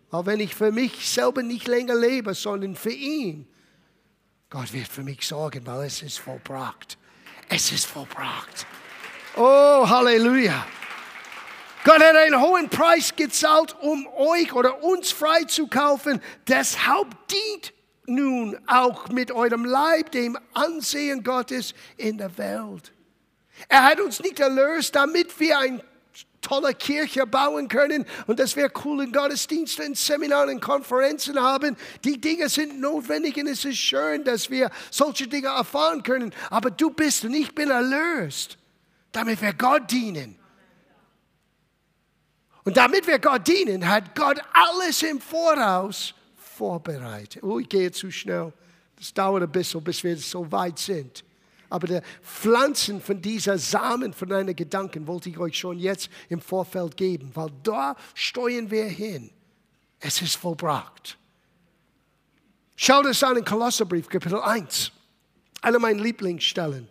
Weil 0.09 0.25
wenn 0.25 0.39
ich 0.39 0.55
für 0.55 0.71
mich 0.71 1.07
selber 1.07 1.43
nicht 1.43 1.67
länger 1.67 1.93
lebe, 1.93 2.33
sondern 2.33 2.75
für 2.75 2.89
ihn, 2.89 3.47
Gott 4.49 4.73
wird 4.73 4.88
für 4.88 5.03
mich 5.03 5.27
sorgen, 5.27 5.63
weil 5.67 5.85
es 5.85 6.01
ist 6.01 6.17
vollbracht. 6.17 6.97
Es 7.49 7.71
ist 7.71 7.85
vollbracht. 7.85 8.65
Oh, 9.41 9.89
Halleluja. 9.89 10.67
Gott 11.86 12.03
hat 12.03 12.13
einen 12.13 12.41
hohen 12.41 12.67
Preis 12.67 13.15
gezahlt, 13.15 13.74
um 13.79 14.05
euch 14.17 14.51
oder 14.51 14.84
uns 14.84 15.13
freizukaufen. 15.13 16.22
Deshalb 16.46 17.08
dient 17.29 17.74
nun 18.05 18.58
auch 18.67 19.08
mit 19.08 19.31
eurem 19.31 19.63
Leib 19.63 20.12
dem 20.12 20.38
Ansehen 20.53 21.24
Gottes 21.24 21.74
in 21.96 22.17
der 22.17 22.38
Welt. 22.38 22.91
Er 23.69 23.86
hat 23.86 24.01
uns 24.01 24.19
nicht 24.19 24.41
erlöst, 24.41 24.93
damit 24.93 25.39
wir 25.39 25.58
ein 25.58 25.81
tolle 26.41 26.74
Kirche 26.74 27.25
bauen 27.25 27.69
können 27.69 28.05
und 28.27 28.41
dass 28.41 28.58
wir 28.58 28.67
coolen 28.67 29.13
Gottesdienste 29.13 29.84
und 29.84 29.98
Seminare 29.98 30.51
und 30.51 30.60
Konferenzen 30.60 31.39
haben. 31.41 31.77
Die 32.03 32.19
Dinge 32.19 32.50
sind 32.50 32.81
notwendig 32.81 33.38
und 33.38 33.48
es 33.48 33.63
ist 33.63 33.77
schön, 33.77 34.25
dass 34.25 34.50
wir 34.50 34.69
solche 34.91 35.27
Dinge 35.29 35.48
erfahren 35.48 36.03
können. 36.03 36.34
Aber 36.50 36.72
du 36.72 36.89
bist 36.89 37.24
und 37.24 37.34
ich 37.34 37.55
bin 37.55 37.69
erlöst 37.69 38.58
damit 39.11 39.41
wir 39.41 39.53
Gott 39.53 39.89
dienen. 39.91 40.37
Und 42.63 42.77
damit 42.77 43.07
wir 43.07 43.19
Gott 43.19 43.47
dienen, 43.47 43.87
hat 43.87 44.15
Gott 44.15 44.39
alles 44.53 45.01
im 45.03 45.19
Voraus 45.19 46.13
vorbereitet. 46.35 47.41
Oh, 47.43 47.59
ich 47.59 47.69
gehe 47.69 47.91
zu 47.91 48.11
schnell. 48.11 48.53
Das 48.95 49.13
dauert 49.13 49.43
ein 49.43 49.51
bisschen, 49.51 49.83
bis 49.83 50.03
wir 50.03 50.17
so 50.17 50.51
weit 50.51 50.77
sind. 50.77 51.23
Aber 51.69 51.87
der 51.87 52.03
Pflanzen 52.21 53.01
von 53.01 53.21
dieser 53.21 53.57
Samen, 53.57 54.13
von 54.13 54.27
deinen 54.27 54.55
Gedanken, 54.55 55.07
wollte 55.07 55.29
ich 55.29 55.37
euch 55.37 55.57
schon 55.57 55.79
jetzt 55.79 56.09
im 56.27 56.41
Vorfeld 56.41 56.97
geben, 56.97 57.31
weil 57.35 57.49
da 57.63 57.95
steuern 58.13 58.69
wir 58.69 58.85
hin. 58.85 59.29
Es 59.99 60.21
ist 60.21 60.35
vollbracht. 60.35 61.17
Schau 62.75 63.03
das 63.03 63.21
an 63.23 63.37
in 63.37 63.45
Kolosserbrief, 63.45 64.07
Kapitel 64.07 64.39
1. 64.39 64.91
Eine 65.61 65.79
meiner 65.79 66.01
Lieblingsstellen. 66.01 66.87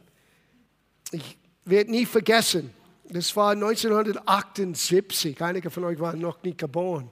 Ich 1.13 1.38
werde 1.69 1.91
nie 1.91 2.07
vergessen. 2.07 2.73
Das 3.11 3.35
war 3.37 3.53
1978. 3.53 5.41
Einige 5.43 5.71
von 5.71 5.85
euch 5.85 5.99
waren 5.99 6.21
noch 6.21 6.43
nicht 6.43 6.59
geboren. 6.59 7.11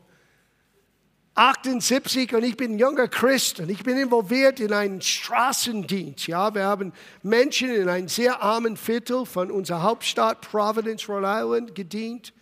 78 1.36 2.34
und 2.34 2.44
ich 2.44 2.56
bin 2.56 2.78
junger 2.78 3.08
Christ 3.08 3.60
und 3.60 3.68
ich 3.68 3.82
bin 3.82 3.98
involviert 3.98 4.58
in 4.58 4.72
einen 4.72 5.02
Straßendienst. 5.02 6.26
Ja, 6.28 6.54
wir 6.54 6.64
haben 6.64 6.94
Menschen 7.22 7.68
in 7.68 7.90
einem 7.90 8.08
sehr 8.08 8.42
armen 8.42 8.78
Viertel 8.78 9.26
von 9.26 9.50
unserer 9.50 9.82
Hauptstadt 9.82 10.40
Providence, 10.40 11.06
Rhode 11.08 11.26
Island 11.26 11.74
gedient. 11.74 12.32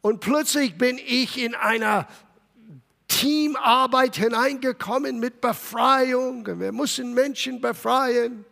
Und 0.00 0.18
plötzlich 0.18 0.76
bin 0.76 0.98
ich 0.98 1.40
in 1.40 1.54
einer 1.54 2.08
Teamarbeit 3.06 4.16
hineingekommen 4.16 5.20
mit 5.20 5.40
Befreiung. 5.40 6.44
Wir 6.58 6.72
mussten 6.72 7.14
Menschen 7.14 7.60
befreien. 7.60 8.44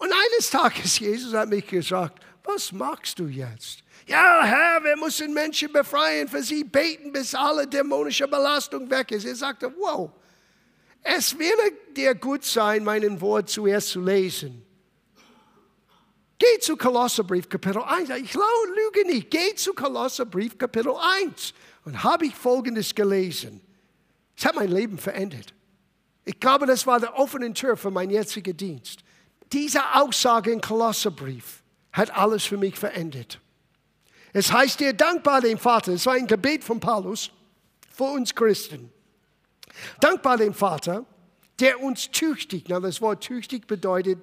Und 0.00 0.10
eines 0.10 0.48
Tages, 0.48 0.98
Jesus 0.98 1.34
hat 1.34 1.50
mich 1.50 1.66
gesagt, 1.66 2.24
was 2.42 2.72
machst 2.72 3.18
du 3.18 3.26
jetzt? 3.26 3.84
Ja, 4.06 4.42
Herr, 4.42 4.82
wir 4.82 4.96
müssen 4.96 5.34
Menschen 5.34 5.70
befreien, 5.70 6.26
für 6.26 6.42
sie 6.42 6.64
beten, 6.64 7.12
bis 7.12 7.34
alle 7.34 7.66
dämonische 7.66 8.26
Belastung 8.26 8.90
weg 8.90 9.12
ist. 9.12 9.26
Er 9.26 9.36
sagte, 9.36 9.70
wow, 9.78 10.10
es 11.02 11.38
würde 11.38 11.76
dir 11.94 12.14
gut 12.14 12.44
sein, 12.44 12.82
meinen 12.82 13.20
Wort 13.20 13.50
zuerst 13.50 13.90
zu 13.90 14.00
lesen. 14.00 14.64
Geh 16.38 16.58
zu 16.60 16.78
Kolosserbrief 16.78 17.46
Kapitel 17.50 17.82
1. 17.82 18.08
Ich 18.22 18.32
lüge 18.32 19.06
nicht. 19.06 19.30
Geh 19.30 19.54
zu 19.54 19.74
Kolosserbrief 19.74 20.56
Kapitel 20.56 20.94
1. 21.20 21.52
Und 21.84 22.02
habe 22.02 22.24
ich 22.24 22.34
Folgendes 22.34 22.94
gelesen. 22.94 23.60
Es 24.34 24.46
hat 24.46 24.54
mein 24.54 24.70
Leben 24.70 24.96
verändert. 24.96 25.52
Ich 26.24 26.40
glaube, 26.40 26.64
das 26.64 26.86
war 26.86 26.98
der 26.98 27.18
offene 27.18 27.52
Tür 27.52 27.76
für 27.76 27.90
meinen 27.90 28.12
jetzigen 28.12 28.56
Dienst. 28.56 29.00
Diese 29.52 29.94
Aussage 29.94 30.52
im 30.52 30.60
Kolosserbrief 30.60 31.62
hat 31.92 32.16
alles 32.16 32.44
für 32.44 32.56
mich 32.56 32.76
verändert. 32.76 33.40
Es 34.32 34.52
heißt 34.52 34.78
dir 34.78 34.92
dankbar 34.92 35.40
dem 35.40 35.58
Vater, 35.58 35.92
es 35.92 36.06
war 36.06 36.14
ein 36.14 36.26
Gebet 36.26 36.62
von 36.62 36.78
Paulus 36.78 37.32
für 37.92 38.04
uns 38.04 38.34
Christen. 38.34 38.92
Dankbar 40.00 40.36
dem 40.36 40.54
Vater, 40.54 41.04
der 41.58 41.80
uns 41.80 42.10
tüchtig, 42.10 42.64
na, 42.68 42.78
das 42.78 43.00
Wort 43.00 43.24
tüchtig 43.24 43.66
bedeutet 43.66 44.18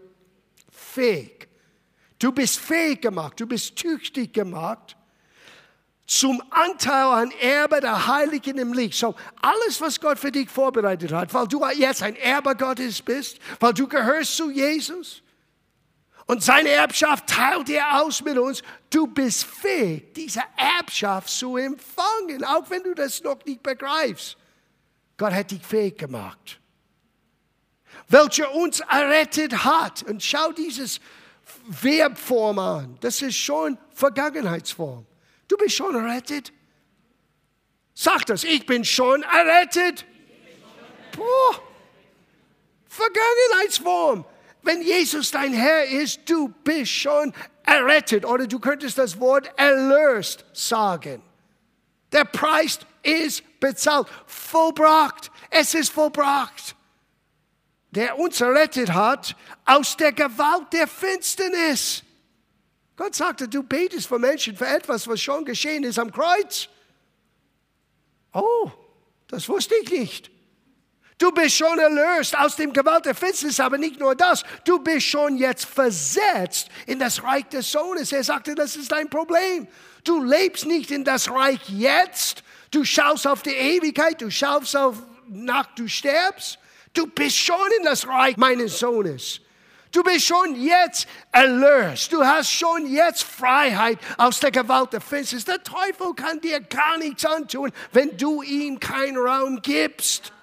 fähig. 0.71 1.47
Du 2.19 2.31
bist 2.31 2.57
fähig 2.57 3.01
gemacht, 3.01 3.39
du 3.39 3.45
bist 3.45 3.75
tüchtig 3.75 4.33
gemacht 4.33 4.95
zum 6.07 6.41
Anteil 6.49 7.05
an 7.05 7.31
Erbe 7.31 7.81
der 7.81 8.07
Heiligen 8.07 8.57
im 8.57 8.73
Licht. 8.73 8.97
So, 8.97 9.13
alles, 9.41 9.79
was 9.81 9.99
Gott 9.99 10.17
für 10.17 10.31
dich 10.31 10.49
vorbereitet 10.49 11.11
hat, 11.11 11.33
weil 11.33 11.47
du 11.47 11.63
jetzt 11.75 12.01
ein 12.01 12.15
Erbe 12.15 12.55
Gottes 12.55 13.01
bist, 13.01 13.39
weil 13.59 13.73
du 13.73 13.87
gehörst 13.87 14.37
zu 14.37 14.49
Jesus 14.49 15.21
und 16.27 16.43
seine 16.43 16.69
Erbschaft 16.69 17.27
teilt 17.27 17.69
er 17.69 18.01
aus 18.01 18.21
mit 18.23 18.37
uns. 18.37 18.61
Du 18.89 19.07
bist 19.07 19.45
fähig, 19.45 20.13
diese 20.13 20.43
Erbschaft 20.55 21.29
zu 21.29 21.55
empfangen, 21.57 22.43
auch 22.43 22.69
wenn 22.69 22.83
du 22.83 22.93
das 22.93 23.21
noch 23.23 23.43
nicht 23.45 23.63
begreifst. 23.63 24.37
Gott 25.17 25.33
hat 25.33 25.51
dich 25.51 25.63
fähig 25.63 25.97
gemacht. 25.97 26.59
Welcher 28.09 28.53
uns 28.53 28.81
errettet 28.81 29.63
hat. 29.63 30.03
Und 30.03 30.21
schau 30.21 30.51
dieses 30.51 30.99
Verbform 31.71 32.59
an. 32.59 32.97
Das 32.99 33.21
ist 33.21 33.35
schon 33.35 33.77
Vergangenheitsform. 33.93 35.05
Du 35.47 35.57
bist 35.57 35.75
schon 35.75 35.95
errettet. 35.95 36.51
Sag 37.93 38.25
das, 38.25 38.43
ich 38.43 38.65
bin 38.65 38.85
schon 38.85 39.23
errettet. 39.23 40.05
Boah. 41.15 41.61
Vergangenheitsform. 42.87 44.25
Wenn 44.61 44.81
Jesus 44.81 45.31
dein 45.31 45.53
Herr 45.53 45.85
ist, 45.85 46.29
du 46.29 46.49
bist 46.63 46.91
schon 46.91 47.33
errettet. 47.63 48.25
Oder 48.25 48.47
du 48.47 48.59
könntest 48.59 48.97
das 48.97 49.19
Wort 49.19 49.49
erlöst 49.57 50.45
sagen. 50.53 51.21
Der 52.11 52.25
Preis 52.25 52.79
ist 53.03 53.43
bezahlt, 53.59 54.07
vollbracht. 54.25 55.31
Es 55.49 55.73
ist 55.73 55.91
vollbracht. 55.91 56.75
Der 57.91 58.19
uns 58.19 58.41
errettet 58.41 58.93
hat 58.93 59.35
aus 59.65 59.95
der 59.97 60.11
Gewalt 60.11 60.71
der 60.73 60.87
Finsternis. 60.87 62.03
Gott 62.97 63.15
sagte, 63.15 63.47
du 63.47 63.63
betest 63.63 64.07
für 64.07 64.19
Menschen 64.19 64.57
für 64.57 64.67
etwas, 64.67 65.07
was 65.07 65.21
schon 65.21 65.45
geschehen 65.45 65.83
ist 65.83 65.99
am 65.99 66.11
Kreuz. 66.11 66.67
Oh, 68.33 68.71
das 69.27 69.47
wusste 69.47 69.75
ich 69.83 69.91
nicht. 69.91 70.31
Du 71.19 71.31
bist 71.31 71.55
schon 71.55 71.79
erlöst 71.79 72.37
aus 72.37 72.55
dem 72.55 72.73
Gewalt 72.73 73.05
der 73.05 73.15
Finsternis, 73.15 73.59
aber 73.59 73.77
nicht 73.77 73.99
nur 73.99 74.13
das, 74.13 74.43
du 74.65 74.79
bist 74.79 75.07
schon 75.07 75.37
jetzt 75.37 75.65
versetzt 75.65 76.69
in 76.85 76.99
das 76.99 77.23
Reich 77.23 77.45
des 77.45 77.71
Sohnes. 77.71 78.11
Er 78.11 78.23
sagte, 78.23 78.53
das 78.53 78.75
ist 78.75 78.91
dein 78.91 79.09
Problem. 79.09 79.67
Du 80.03 80.21
lebst 80.23 80.65
nicht 80.65 80.91
in 80.91 81.03
das 81.03 81.29
Reich 81.29 81.61
jetzt, 81.69 82.43
du 82.71 82.83
schaust 82.83 83.25
auf 83.25 83.41
die 83.41 83.49
Ewigkeit, 83.49 84.21
du 84.21 84.29
schaust 84.29 84.75
auf 84.75 84.97
nach 85.29 85.67
du 85.75 85.87
stirbst. 85.87 86.59
Du 86.93 87.05
bist 87.07 87.37
schon 87.37 87.67
in 87.77 87.83
das 87.83 88.07
Reich 88.07 88.37
meines 88.37 88.79
Sohnes. 88.79 89.41
Du 89.91 90.03
bist 90.03 90.25
schon 90.25 90.55
jetzt 90.61 91.07
erlöst. 91.31 92.11
Du 92.11 92.23
hast 92.23 92.51
schon 92.51 92.85
jetzt 92.91 93.23
Freiheit 93.23 93.99
aus 94.17 94.39
der 94.39 94.51
Gewalt 94.51 94.93
der 94.93 95.01
Finsternis. 95.01 95.45
Der 95.45 95.63
Teufel 95.63 96.13
kann 96.13 96.41
dir 96.41 96.59
gar 96.59 96.97
nichts 96.97 97.25
antun, 97.25 97.71
wenn 97.93 98.17
du 98.17 98.41
ihm 98.41 98.79
keinen 98.79 99.17
Raum 99.17 99.61
gibst. 99.61 100.33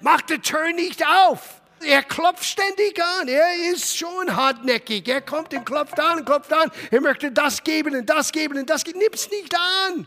Mach 0.00 0.20
die 0.22 0.38
Tür 0.38 0.72
nicht 0.72 1.04
auf. 1.06 1.62
Er 1.80 2.02
klopft 2.02 2.44
ständig 2.44 3.02
an. 3.02 3.28
Er 3.28 3.72
ist 3.72 3.96
schon 3.96 4.34
hartnäckig. 4.34 5.08
Er 5.08 5.20
kommt 5.20 5.52
und 5.54 5.64
klopft 5.64 5.98
an 5.98 6.18
und 6.18 6.24
klopft 6.24 6.52
an. 6.52 6.70
Er 6.90 7.00
möchte 7.00 7.30
das 7.30 7.62
geben 7.62 7.94
und 7.96 8.06
das 8.06 8.32
geben 8.32 8.58
und 8.58 8.68
das 8.68 8.84
geben. 8.84 8.98
Nimm's 8.98 9.30
nicht 9.30 9.54
an. 9.54 10.06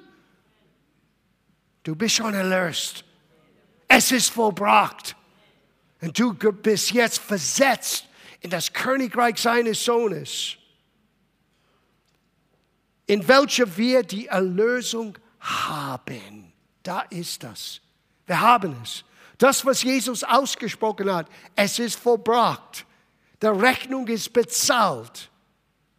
Du 1.83 1.95
bist 1.95 2.15
schon 2.15 2.33
erlöst. 2.33 3.03
Es 3.87 4.11
ist 4.11 4.29
vollbracht. 4.29 5.15
Und 6.01 6.17
du 6.17 6.33
bist 6.33 6.91
jetzt 6.91 7.19
versetzt 7.19 8.08
in 8.41 8.49
das 8.49 8.71
Königreich 8.73 9.37
seines 9.37 9.83
Sohnes, 9.83 10.55
in 13.05 13.27
welcher 13.27 13.75
wir 13.77 14.03
die 14.03 14.27
Erlösung 14.27 15.17
haben. 15.39 16.53
Da 16.83 17.01
ist 17.01 17.43
das. 17.43 17.81
Wir 18.25 18.39
haben 18.39 18.75
es. 18.83 19.03
Das, 19.37 19.65
was 19.65 19.83
Jesus 19.83 20.23
ausgesprochen 20.23 21.11
hat, 21.11 21.27
es 21.55 21.79
ist 21.79 21.95
vollbracht. 21.95 22.85
Die 23.41 23.47
Rechnung 23.47 24.07
ist 24.07 24.31
bezahlt, 24.33 25.29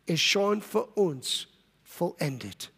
ist 0.07 0.23
schon 0.23 0.61
für 0.61 0.85
uns 0.85 1.49
vollendet. 1.83 2.71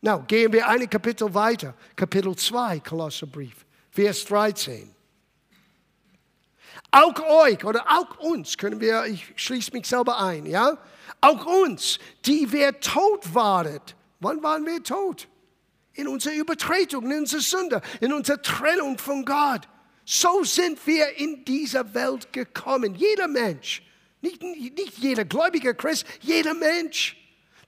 Now, 0.00 0.20
gehen 0.20 0.52
wir 0.52 0.68
ein 0.68 0.88
Kapitel 0.88 1.32
weiter. 1.34 1.74
Kapitel 1.96 2.34
2, 2.36 2.80
Kolosserbrief, 2.80 3.66
Vers 3.90 4.24
13. 4.26 4.94
Auch 6.90 7.20
euch 7.20 7.64
oder 7.64 7.84
auch 7.86 8.18
uns 8.18 8.56
können 8.56 8.80
wir, 8.80 9.04
ich 9.06 9.32
schließe 9.36 9.72
mich 9.72 9.86
selber 9.86 10.20
ein, 10.20 10.46
ja? 10.46 10.78
Auch 11.20 11.44
uns, 11.44 11.98
die 12.24 12.50
wir 12.52 12.80
tot 12.80 13.34
waren. 13.34 13.80
Wann 14.20 14.42
waren 14.42 14.64
wir 14.64 14.82
tot? 14.82 15.28
In 15.92 16.08
unserer 16.08 16.34
Übertretung, 16.34 17.10
in 17.10 17.18
unserer 17.20 17.40
Sünde, 17.40 17.82
in 18.00 18.12
unserer 18.12 18.40
Trennung 18.40 18.98
von 18.98 19.24
Gott. 19.24 19.68
So 20.04 20.44
sind 20.44 20.86
wir 20.86 21.18
in 21.18 21.44
dieser 21.44 21.92
Welt 21.92 22.32
gekommen. 22.32 22.94
Jeder 22.94 23.28
Mensch, 23.28 23.82
nicht, 24.22 24.42
nicht 24.42 24.98
jeder 24.98 25.24
gläubige 25.24 25.74
Christ, 25.74 26.06
jeder 26.20 26.54
Mensch. 26.54 27.16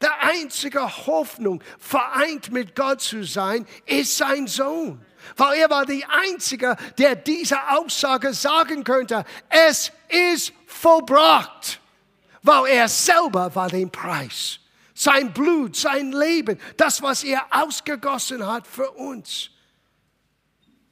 Der 0.00 0.22
einzige 0.22 1.06
Hoffnung, 1.06 1.62
vereint 1.78 2.50
mit 2.50 2.74
Gott 2.74 3.02
zu 3.02 3.22
sein, 3.22 3.66
ist 3.84 4.16
sein 4.16 4.46
Sohn. 4.46 5.04
Weil 5.36 5.58
er 5.58 5.70
war 5.70 5.86
der 5.86 6.02
Einzige, 6.10 6.76
der 6.98 7.16
diese 7.16 7.56
Aussage 7.70 8.32
sagen 8.34 8.84
könnte. 8.84 9.24
Es 9.48 9.92
ist 10.08 10.52
vollbracht. 10.66 11.80
Weil 12.42 12.72
er 12.72 12.88
selber 12.88 13.54
war 13.54 13.68
den 13.68 13.90
Preis. 13.90 14.60
Sein 14.94 15.32
Blut, 15.32 15.76
sein 15.76 16.12
Leben, 16.12 16.58
das, 16.76 17.00
was 17.00 17.24
er 17.24 17.46
ausgegossen 17.50 18.46
hat 18.46 18.66
für 18.66 18.90
uns. 18.90 19.50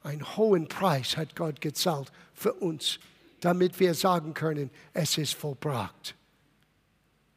Einen 0.03 0.35
hohen 0.35 0.67
Preis 0.67 1.17
hat 1.17 1.35
Gott 1.35 1.61
gezahlt 1.61 2.11
für 2.33 2.53
uns, 2.53 2.99
damit 3.41 3.79
wir 3.79 3.93
sagen 3.93 4.33
können, 4.33 4.71
es 4.93 5.17
ist 5.17 5.35
vollbracht. 5.35 6.15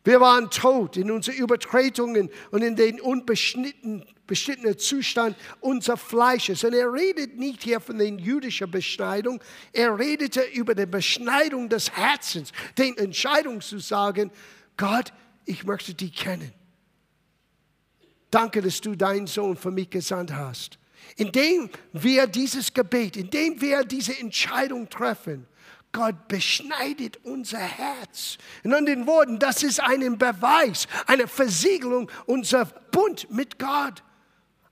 Wir 0.05 0.21
waren 0.21 0.51
tot 0.51 0.97
in 0.97 1.11
unseren 1.11 1.37
Übertretungen 1.37 2.29
und 2.51 2.63
in 2.63 2.75
den 2.75 3.01
unbeschnittenen 3.01 4.79
Zustand 4.79 5.37
unseres 5.61 6.01
Fleisches. 6.01 6.65
Und 6.65 6.75
er 6.75 6.93
redet 6.93 7.39
nicht 7.39 7.63
hier 7.63 7.79
von 7.79 7.99
der 7.99 8.09
jüdischen 8.09 8.69
Beschneidung, 8.71 9.41
er 9.73 9.97
redete 9.97 10.43
über 10.55 10.75
die 10.75 10.87
Beschneidung 10.87 11.69
des 11.69 11.93
Herzens, 11.93 12.51
den 12.77 12.99
Entscheidung 12.99 13.61
zu 13.61 13.79
sagen, 13.79 14.33
Gott, 14.77 15.13
ich 15.45 15.65
möchte 15.65 15.95
dich 15.95 16.15
kennen. 16.15 16.53
Danke, 18.31 18.61
dass 18.61 18.81
du 18.81 18.97
deinen 18.97 19.27
Sohn 19.29 19.57
für 19.57 19.71
mich 19.71 19.91
gesandt 19.91 20.33
hast. 20.33 20.79
Indem 21.17 21.69
wir 21.93 22.27
dieses 22.27 22.73
Gebet, 22.73 23.17
indem 23.17 23.61
wir 23.61 23.85
diese 23.85 24.19
Entscheidung 24.19 24.89
treffen, 24.89 25.47
Gott 25.93 26.29
beschneidet 26.29 27.19
unser 27.25 27.59
Herz. 27.59 28.39
In 28.63 28.73
anderen 28.73 29.07
Worten, 29.07 29.39
das 29.39 29.63
ist 29.63 29.81
ein 29.81 30.19
Beweis, 30.19 30.89
eine 31.07 31.29
Versiegelung 31.29 32.11
unser 32.27 32.65
Bund 32.65 33.31
mit 33.31 33.59
Gott. 33.59 34.03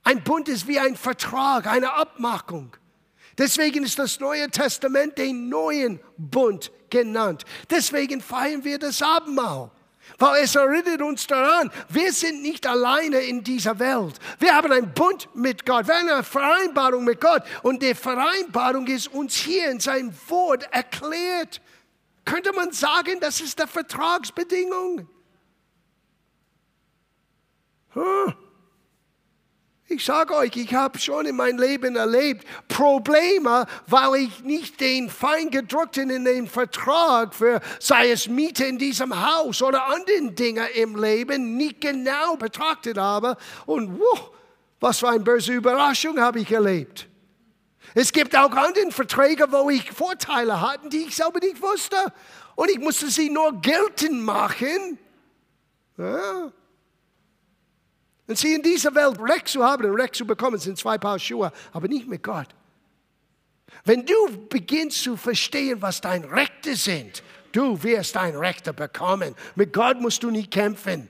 Ein 0.03 0.23
Bund 0.23 0.49
ist 0.49 0.67
wie 0.67 0.79
ein 0.79 0.95
Vertrag, 0.95 1.67
eine 1.67 1.93
Abmachung. 1.93 2.75
Deswegen 3.37 3.83
ist 3.83 3.99
das 3.99 4.19
Neue 4.19 4.49
Testament 4.49 5.17
den 5.17 5.47
neuen 5.47 5.99
Bund 6.17 6.71
genannt. 6.89 7.45
Deswegen 7.69 8.21
feiern 8.21 8.63
wir 8.63 8.79
das 8.79 9.01
Abendmahl. 9.01 9.71
Weil 10.17 10.43
es 10.43 10.55
erinnert 10.55 11.01
uns 11.01 11.27
daran, 11.27 11.71
wir 11.89 12.11
sind 12.13 12.41
nicht 12.41 12.67
alleine 12.67 13.17
in 13.21 13.43
dieser 13.43 13.77
Welt. 13.79 14.19
Wir 14.39 14.55
haben 14.55 14.71
einen 14.71 14.93
Bund 14.93 15.29
mit 15.33 15.65
Gott, 15.65 15.87
wir 15.87 15.95
haben 15.95 16.09
eine 16.09 16.23
Vereinbarung 16.23 17.03
mit 17.03 17.19
Gott. 17.21 17.43
Und 17.63 17.81
die 17.81 17.95
Vereinbarung 17.95 18.87
ist 18.87 19.07
uns 19.07 19.35
hier 19.35 19.69
in 19.71 19.79
seinem 19.79 20.13
Wort 20.27 20.67
erklärt. 20.71 21.61
Könnte 22.25 22.53
man 22.53 22.71
sagen, 22.71 23.19
das 23.19 23.41
ist 23.41 23.57
der 23.59 23.67
Vertragsbedingung? 23.67 25.07
Huh. 27.95 28.33
Ich 29.93 30.05
sage 30.05 30.33
euch, 30.35 30.55
ich 30.55 30.73
habe 30.73 30.97
schon 30.97 31.25
in 31.25 31.35
meinem 31.35 31.59
Leben 31.59 31.97
erlebt 31.97 32.47
Probleme, 32.69 33.65
weil 33.87 34.21
ich 34.21 34.41
nicht 34.41 34.79
den 34.79 35.09
Feingedruckten 35.09 36.09
in 36.09 36.23
den 36.23 36.47
Vertrag 36.47 37.35
für, 37.35 37.59
sei 37.77 38.11
es 38.11 38.29
Miete 38.29 38.63
in 38.63 38.77
diesem 38.77 39.13
Haus 39.13 39.61
oder 39.61 39.87
anderen 39.87 40.33
Dinge 40.33 40.65
im 40.69 40.95
Leben, 40.95 41.57
nicht 41.57 41.81
genau 41.81 42.37
betrachtet 42.37 42.97
habe. 42.97 43.35
Und 43.65 43.99
wuh, 43.99 44.19
was 44.79 44.99
für 44.99 45.09
eine 45.09 45.19
böse 45.19 45.51
Überraschung 45.51 46.21
habe 46.21 46.39
ich 46.39 46.49
erlebt. 46.49 47.09
Es 47.93 48.13
gibt 48.13 48.33
auch 48.37 48.51
andere 48.51 48.91
Verträge, 48.91 49.45
wo 49.51 49.69
ich 49.69 49.91
Vorteile 49.91 50.61
hatte, 50.61 50.87
die 50.87 51.07
ich 51.07 51.17
selber 51.17 51.39
nicht 51.41 51.61
wusste. 51.61 51.97
Und 52.55 52.71
ich 52.71 52.79
musste 52.79 53.09
sie 53.09 53.29
nur 53.29 53.59
geltend 53.59 54.21
machen. 54.21 54.97
Ja. 55.97 56.49
Und 58.31 58.37
sie 58.37 58.53
in 58.53 58.61
dieser 58.61 58.95
Welt 58.95 59.19
Recht 59.19 59.49
zu 59.49 59.61
haben 59.61 59.83
und 59.83 59.99
Recht 59.99 60.15
zu 60.15 60.25
bekommen, 60.25 60.57
sind 60.57 60.77
zwei 60.77 60.97
Paar 60.97 61.19
Schuhe, 61.19 61.51
aber 61.73 61.89
nicht 61.89 62.07
mit 62.07 62.23
Gott. 62.23 62.47
Wenn 63.83 64.05
du 64.05 64.47
beginnst 64.47 65.03
zu 65.03 65.17
verstehen, 65.17 65.81
was 65.81 65.99
deine 65.99 66.31
Rechte 66.31 66.77
sind, 66.77 67.23
du 67.51 67.83
wirst 67.83 68.15
dein 68.15 68.37
Rechte 68.37 68.71
bekommen. 68.71 69.35
Mit 69.55 69.73
Gott 69.73 69.99
musst 69.99 70.23
du 70.23 70.31
nicht 70.31 70.49
kämpfen. 70.49 71.09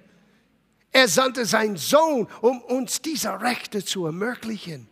Er 0.91 1.07
sandte 1.07 1.45
seinen 1.45 1.77
Sohn, 1.77 2.27
um 2.41 2.59
uns 2.63 3.03
diese 3.03 3.39
Rechte 3.39 3.85
zu 3.85 4.07
ermöglichen. 4.07 4.87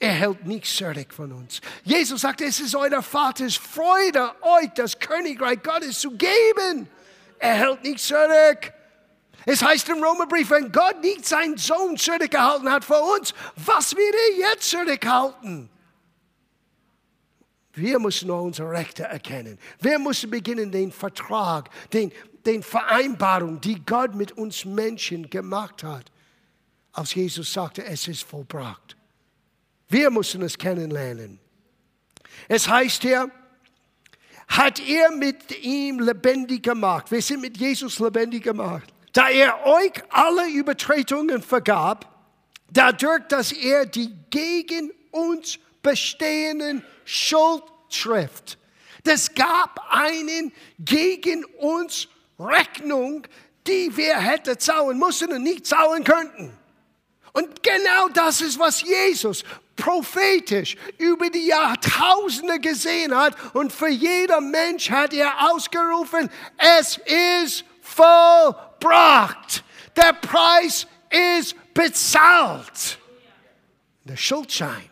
Er 0.00 0.10
hält 0.10 0.44
nichts 0.44 0.74
zurück 0.74 1.14
von 1.14 1.30
uns. 1.30 1.60
Jesus 1.84 2.22
sagte, 2.22 2.46
es 2.46 2.58
ist 2.58 2.74
euer 2.74 3.00
Vaters 3.00 3.54
Freude, 3.54 4.32
euch 4.40 4.70
das 4.74 4.98
Königreich 4.98 5.62
Gottes 5.62 6.00
zu 6.00 6.10
geben. 6.16 6.88
Er 7.38 7.54
hält 7.54 7.84
nichts 7.84 8.08
zurück. 8.08 8.72
Es 9.46 9.62
heißt 9.62 9.88
im 9.90 10.02
Römerbrief, 10.02 10.50
wenn 10.50 10.72
Gott 10.72 11.00
nicht 11.02 11.26
seinen 11.26 11.58
Sohn 11.58 11.96
zurückgehalten 11.96 12.70
hat 12.70 12.84
für 12.84 12.98
uns, 12.98 13.34
was 13.56 13.94
wird 13.94 14.14
er 14.14 14.50
jetzt 14.50 14.70
zurückhalten? 14.70 15.68
Wir 17.74 17.98
müssen 17.98 18.30
unsere 18.30 18.70
Rechte 18.70 19.02
erkennen. 19.02 19.58
Wir 19.80 19.98
müssen 19.98 20.30
beginnen, 20.30 20.70
den 20.70 20.92
Vertrag, 20.92 21.68
den, 21.92 22.12
den 22.46 22.62
Vereinbarung, 22.62 23.60
die 23.60 23.84
Gott 23.84 24.14
mit 24.14 24.32
uns 24.32 24.64
Menschen 24.64 25.28
gemacht 25.28 25.82
hat, 25.82 26.10
als 26.92 27.14
Jesus 27.14 27.52
sagte, 27.52 27.84
es 27.84 28.06
ist 28.08 28.22
vollbracht. 28.22 28.96
Wir 29.88 30.10
müssen 30.10 30.40
es 30.42 30.56
kennenlernen. 30.56 31.40
Es 32.48 32.68
heißt 32.68 33.02
hier, 33.02 33.30
hat 34.46 34.80
er 34.80 35.10
mit 35.10 35.62
ihm 35.62 35.98
lebendig 36.00 36.62
gemacht. 36.62 37.10
Wir 37.10 37.20
sind 37.20 37.40
mit 37.40 37.56
Jesus 37.56 37.98
lebendig 37.98 38.44
gemacht 38.44 38.93
da 39.14 39.30
er 39.30 39.64
euch 39.64 39.92
alle 40.10 40.48
Übertretungen 40.50 41.42
vergab, 41.42 42.06
dadurch, 42.70 43.22
dass 43.28 43.52
er 43.52 43.86
die 43.86 44.12
gegen 44.28 44.92
uns 45.10 45.58
bestehenden 45.82 46.84
Schuld 47.04 47.62
trifft. 47.90 48.58
Das 49.04 49.34
gab 49.34 49.80
einen 49.90 50.52
gegen 50.78 51.44
uns 51.44 52.08
Rechnung, 52.38 53.26
die 53.66 53.96
wir 53.96 54.18
hätten 54.18 54.58
zahlen 54.58 54.98
müssen 54.98 55.32
und 55.32 55.42
nicht 55.42 55.66
zahlen 55.66 56.04
könnten. 56.04 56.56
Und 57.32 57.62
genau 57.62 58.08
das 58.12 58.40
ist, 58.40 58.58
was 58.58 58.82
Jesus 58.82 59.44
prophetisch 59.76 60.76
über 60.98 61.30
die 61.30 61.46
Jahrtausende 61.46 62.60
gesehen 62.60 63.14
hat. 63.14 63.36
Und 63.54 63.72
für 63.72 63.88
jeder 63.88 64.40
Mensch 64.40 64.90
hat 64.90 65.12
er 65.12 65.50
ausgerufen, 65.50 66.30
es 66.80 66.98
ist 66.98 67.64
vollbracht. 67.82 68.73
Der 68.84 70.12
Preis 70.20 70.86
ist 71.10 71.54
bezahlt. 71.72 72.98
Der 74.04 74.16
Schuldschein. 74.16 74.90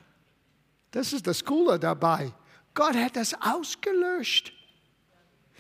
Das 0.91 1.13
ist 1.13 1.27
das 1.27 1.45
Coole 1.45 1.79
dabei. 1.79 2.33
Gott 2.75 2.95
hat 2.95 3.17
das 3.17 3.35
ausgelöscht. 3.41 4.53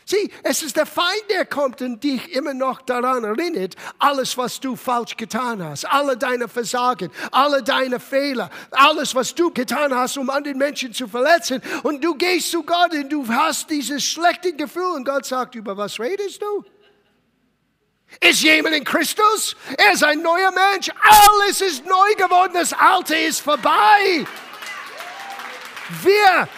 Sieh, 0.05 0.31
es 0.43 0.63
ist 0.63 0.77
der 0.77 0.87
Feind, 0.87 1.25
der 1.31 1.47
kommt 1.47 1.81
und 1.81 2.03
dich 2.03 2.33
immer 2.33 2.55
noch 2.55 2.83
daran 2.83 3.23
erinnert, 3.23 3.77
alles, 3.99 4.37
was 4.37 4.59
du 4.59 4.75
falsch 4.75 5.17
getan 5.17 5.63
hast, 5.63 5.85
alle 5.85 6.17
deine 6.17 6.49
Versagen, 6.49 7.11
alle 7.31 7.63
deine 7.63 8.01
Fehler, 8.01 8.51
alles, 8.73 9.15
was 9.15 9.35
du 9.35 9.53
getan 9.53 9.95
hast, 9.95 10.19
um 10.19 10.29
anderen 10.29 10.59
Menschen 10.59 10.93
zu 10.93 11.07
verletzen. 11.07 11.63
Und 11.85 12.03
du 12.03 12.15
gehst 12.15 12.51
zu 12.51 12.63
Gott 12.65 12.93
und 12.93 13.11
du 13.11 13.27
hast 13.29 13.71
dieses 13.71 14.05
schlechte 14.05 14.53
Gefühl 14.55 14.97
und 14.97 15.05
Gott 15.05 15.25
sagt, 15.25 15.55
über 15.55 15.77
was 15.77 16.01
redest 16.01 16.43
du? 16.43 16.65
Ist 18.21 18.43
jemand 18.43 18.75
in 18.75 18.85
Christus? 18.85 19.57
Er 19.77 19.93
ist 19.93 20.05
ein 20.05 20.23
neuer 20.23 20.53
Mensch. 20.53 20.91
Alles 21.01 21.61
ist 21.61 21.85
neu 21.85 22.15
geworden. 22.15 22.53
Das 22.55 22.73
Alte 22.73 23.17
ist 23.17 23.41
vorbei. 23.41 24.25
Wir, 26.03 26.49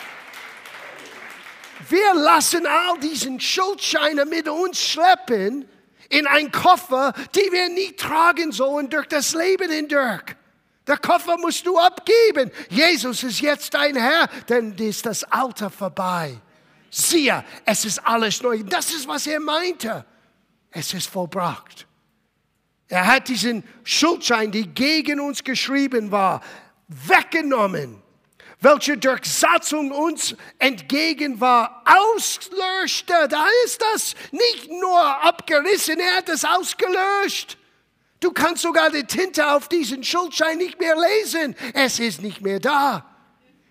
wir 1.88 2.14
lassen 2.14 2.66
all 2.66 2.98
diesen 2.98 3.40
Schuldscheine 3.40 4.24
mit 4.26 4.48
uns 4.48 4.80
schleppen 4.80 5.68
in 6.10 6.26
einen 6.26 6.52
Koffer, 6.52 7.12
die 7.34 7.50
wir 7.50 7.68
nie 7.68 7.92
tragen 7.92 8.52
sollen 8.52 8.90
durch 8.90 9.06
das 9.06 9.34
Leben 9.34 9.70
hindurch. 9.70 10.36
Der 10.86 10.98
Koffer 10.98 11.38
musst 11.38 11.66
du 11.66 11.78
abgeben. 11.78 12.50
Jesus 12.68 13.22
ist 13.22 13.40
jetzt 13.40 13.72
dein 13.72 13.96
Herr, 13.96 14.28
denn 14.48 14.74
ist 14.74 15.06
das 15.06 15.24
Alter 15.24 15.70
vorbei. 15.70 16.38
Siehe, 16.90 17.42
es 17.64 17.86
ist 17.86 18.06
alles 18.06 18.42
neu. 18.42 18.62
Das 18.62 18.92
ist, 18.92 19.08
was 19.08 19.26
er 19.26 19.40
meinte 19.40 20.04
es 20.74 20.92
ist 20.92 21.08
vollbracht. 21.08 21.86
Er 22.88 23.06
hat 23.06 23.28
diesen 23.28 23.64
Schuldschein, 23.84 24.50
die 24.50 24.66
gegen 24.66 25.20
uns 25.20 25.42
geschrieben 25.42 26.10
war, 26.10 26.42
weggenommen, 26.88 28.02
welche 28.60 28.98
durch 28.98 29.24
Satzung 29.24 29.90
uns 29.90 30.36
entgegen 30.58 31.40
war, 31.40 31.82
auslöschte. 31.84 33.14
Da 33.28 33.46
ist 33.64 33.80
das 33.80 34.14
nicht 34.32 34.70
nur 34.70 35.00
abgerissen, 35.24 35.98
er 35.98 36.16
hat 36.18 36.28
es 36.28 36.44
ausgelöscht. 36.44 37.56
Du 38.20 38.32
kannst 38.32 38.62
sogar 38.62 38.90
die 38.90 39.04
Tinte 39.04 39.46
auf 39.52 39.68
diesen 39.68 40.02
Schuldschein 40.02 40.58
nicht 40.58 40.80
mehr 40.80 40.96
lesen. 40.96 41.54
Es 41.74 41.98
ist 42.00 42.22
nicht 42.22 42.40
mehr 42.40 42.58
da. 42.58 43.04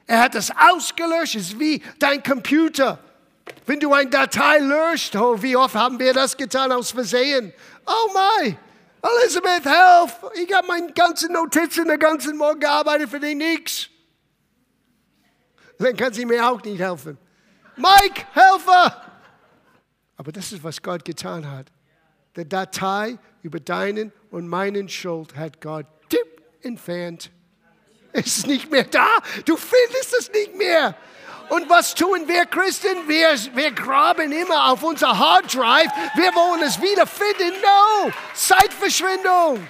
Er 0.05 0.19
hat 0.19 0.35
es 0.35 0.51
ausgelöscht. 0.51 1.35
Es 1.35 1.49
ist 1.49 1.59
wie 1.59 1.81
dein 1.97 2.21
Computer. 2.21 2.99
Wenn 3.65 3.79
du 3.79 3.93
eine 3.93 4.09
Datei 4.09 4.59
löscht, 4.59 5.15
oh, 5.15 5.41
wie 5.41 5.55
oft 5.55 5.75
haben 5.75 5.99
wir 5.99 6.13
das 6.13 6.35
getan 6.35 6.71
aus 6.71 6.91
Versehen? 6.91 7.53
Oh 7.85 8.11
my, 8.13 8.57
Elizabeth, 9.01 9.65
helf! 9.65 10.17
Ich 10.35 10.53
habe 10.53 10.67
meine 10.67 10.91
ganzen 10.93 11.33
Notizen 11.33 11.87
den 11.87 11.99
ganzen 11.99 12.37
Morgen 12.37 12.59
gearbeitet 12.59 13.09
für 13.09 13.19
dich 13.19 13.35
nichts. 13.35 13.89
Dann 15.77 15.95
kann 15.95 16.13
sie 16.13 16.25
mir 16.25 16.47
auch 16.47 16.61
nicht 16.63 16.79
helfen. 16.79 17.17
Mike, 17.75 18.25
Helfer! 18.33 19.01
Aber 20.15 20.31
das 20.31 20.51
ist, 20.51 20.63
was 20.63 20.81
Gott 20.81 21.03
getan 21.03 21.49
hat. 21.49 21.67
Die 22.35 22.47
Datei 22.47 23.17
über 23.41 23.59
deinen 23.59 24.11
und 24.31 24.47
meinen 24.47 24.87
Schuld 24.87 25.35
hat 25.35 25.59
Gott 25.59 25.85
tipp 26.09 26.41
entfernt. 26.61 27.31
Es 28.13 28.37
ist 28.37 28.47
nicht 28.47 28.71
mehr 28.71 28.83
da. 28.83 29.07
Du 29.45 29.57
findest 29.57 30.13
es 30.17 30.31
nicht 30.31 30.55
mehr. 30.55 30.95
Und 31.49 31.69
was 31.69 31.93
tun 31.93 32.27
wir 32.27 32.45
Christen? 32.45 33.07
Wir, 33.07 33.29
wir 33.53 33.71
graben 33.71 34.31
immer 34.31 34.71
auf 34.71 34.83
unser 34.83 35.17
Hard 35.17 35.53
Drive. 35.53 35.91
Wir 36.15 36.33
wollen 36.33 36.63
es 36.63 36.81
wiederfinden. 36.81 37.53
No, 37.61 38.11
Zeitverschwendung. 38.33 39.67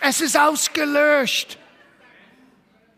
Es 0.00 0.20
ist 0.20 0.38
ausgelöscht. 0.38 1.58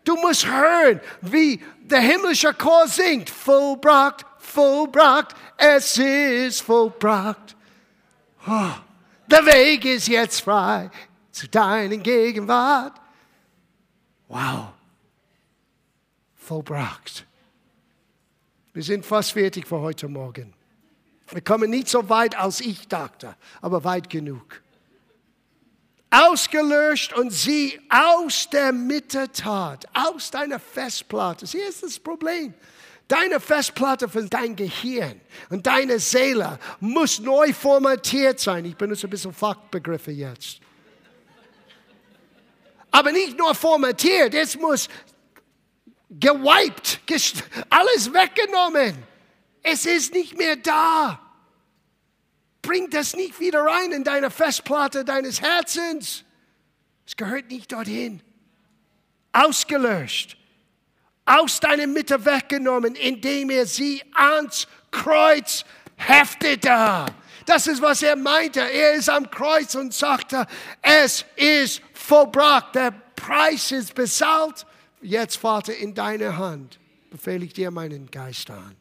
Du 0.03 0.15
musst 0.15 0.47
hören, 0.47 0.99
wie 1.21 1.63
der 1.81 1.99
himmlische 1.99 2.53
Chor 2.53 2.87
singt. 2.87 3.29
Vollbracht, 3.29 4.25
vollbracht, 4.39 5.35
es 5.57 5.97
ist 5.97 6.61
vollbracht. 6.61 7.55
Oh, 8.47 8.71
der 9.27 9.45
Weg 9.45 9.85
ist 9.85 10.07
jetzt 10.07 10.41
frei 10.41 10.89
zu 11.31 11.47
deinen 11.47 12.01
Gegenwart. 12.01 12.93
Wow. 14.27 14.69
Vollbracht. 16.35 17.25
Wir 18.73 18.83
sind 18.83 19.05
fast 19.05 19.33
fertig 19.33 19.67
für 19.67 19.79
heute 19.79 20.07
Morgen. 20.07 20.53
Wir 21.29 21.41
kommen 21.41 21.69
nicht 21.69 21.87
so 21.87 22.09
weit, 22.09 22.37
als 22.37 22.61
ich 22.61 22.87
dachte, 22.87 23.35
aber 23.61 23.83
weit 23.83 24.09
genug. 24.09 24.61
Ausgelöscht 26.09 27.13
und 27.13 27.31
sie 27.31 27.79
aus 27.89 28.49
der 28.49 28.73
Mitte 28.73 29.31
tat, 29.31 29.87
aus 29.93 30.29
deiner 30.29 30.59
Festplatte. 30.59 31.45
Hier 31.45 31.67
ist 31.67 31.83
das 31.83 31.97
Problem. 31.97 32.53
Deine 33.07 33.39
Festplatte 33.39 34.07
für 34.07 34.23
dein 34.23 34.55
Gehirn 34.55 35.19
und 35.49 35.67
deine 35.67 35.99
Seele 35.99 36.59
muss 36.79 37.19
neu 37.19 37.53
formatiert 37.53 38.39
sein. 38.39 38.63
Ich 38.65 38.75
benutze 38.75 39.07
ein 39.07 39.09
bisschen 39.09 39.33
Fachbegriffe 39.33 40.11
jetzt. 40.11 40.59
Aber 42.89 43.11
nicht 43.11 43.37
nur 43.37 43.55
formatiert, 43.55 44.33
es 44.33 44.57
muss 44.57 44.89
gewiped, 46.19 46.99
alles 47.69 48.13
weggenommen. 48.13 48.95
Es 49.63 49.85
ist 49.85 50.13
nicht 50.13 50.37
mehr 50.37 50.55
da. 50.55 51.19
Bring 52.61 52.89
das 52.89 53.15
nicht 53.15 53.39
wieder 53.39 53.63
rein 53.63 53.91
in 53.91 54.03
deine 54.03 54.29
Festplatte 54.29 55.05
deines 55.05 55.41
Herzens. 55.41 56.23
Es 57.05 57.15
gehört 57.15 57.49
nicht 57.49 57.71
dorthin. 57.71 58.21
Ausgelöscht. 59.31 60.37
Aus 61.25 61.59
deiner 61.59 61.87
Mitte 61.87 62.25
weggenommen, 62.25 62.95
indem 62.95 63.49
er 63.49 63.65
sie 63.65 64.03
ans 64.13 64.67
Kreuz 64.91 65.63
heftete. 65.95 67.05
Das 67.45 67.67
ist, 67.67 67.81
was 67.81 68.03
er 68.03 68.15
meinte. 68.15 68.59
Er 68.59 68.93
ist 68.93 69.09
am 69.09 69.29
Kreuz 69.29 69.75
und 69.75 69.93
sagte, 69.93 70.45
es 70.81 71.25
ist 71.35 71.81
vollbracht. 71.93 72.75
Der 72.75 72.91
Preis 73.15 73.71
ist 73.71 73.95
bezahlt 73.95 74.65
Jetzt, 75.01 75.37
Vater, 75.37 75.75
in 75.75 75.93
deine 75.93 76.37
Hand 76.37 76.79
befehle 77.09 77.45
ich 77.45 77.53
dir 77.53 77.71
meinen 77.71 78.09
Geist 78.11 78.49
an. 78.49 78.75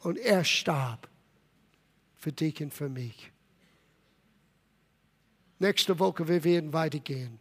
Und 0.00 0.18
er 0.18 0.44
starb 0.44 1.08
für 2.14 2.32
dich 2.32 2.62
und 2.62 2.72
für 2.72 2.88
mich. 2.88 3.32
Nächste 5.58 5.98
Woche, 5.98 6.28
wir 6.28 6.44
werden 6.44 6.72
weitergehen. 6.72 7.38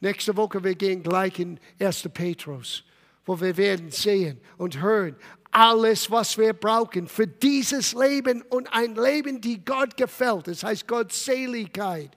Nächste 0.00 0.36
Woche, 0.36 0.62
wir 0.64 0.74
gehen 0.74 1.02
gleich 1.02 1.38
in 1.38 1.60
1. 1.78 2.08
Petrus, 2.12 2.84
wo 3.24 3.40
wir 3.40 3.56
werden 3.56 3.90
sehen 3.90 4.40
und 4.58 4.80
hören, 4.80 5.16
alles, 5.50 6.10
was 6.10 6.36
wir 6.36 6.52
brauchen 6.52 7.06
für 7.06 7.28
dieses 7.28 7.92
Leben 7.92 8.42
und 8.42 8.66
ein 8.72 8.96
Leben, 8.96 9.40
die 9.40 9.64
Gott 9.64 9.96
gefällt, 9.96 10.48
das 10.48 10.64
heißt 10.64 10.88
Gottseligkeit, 10.88 12.10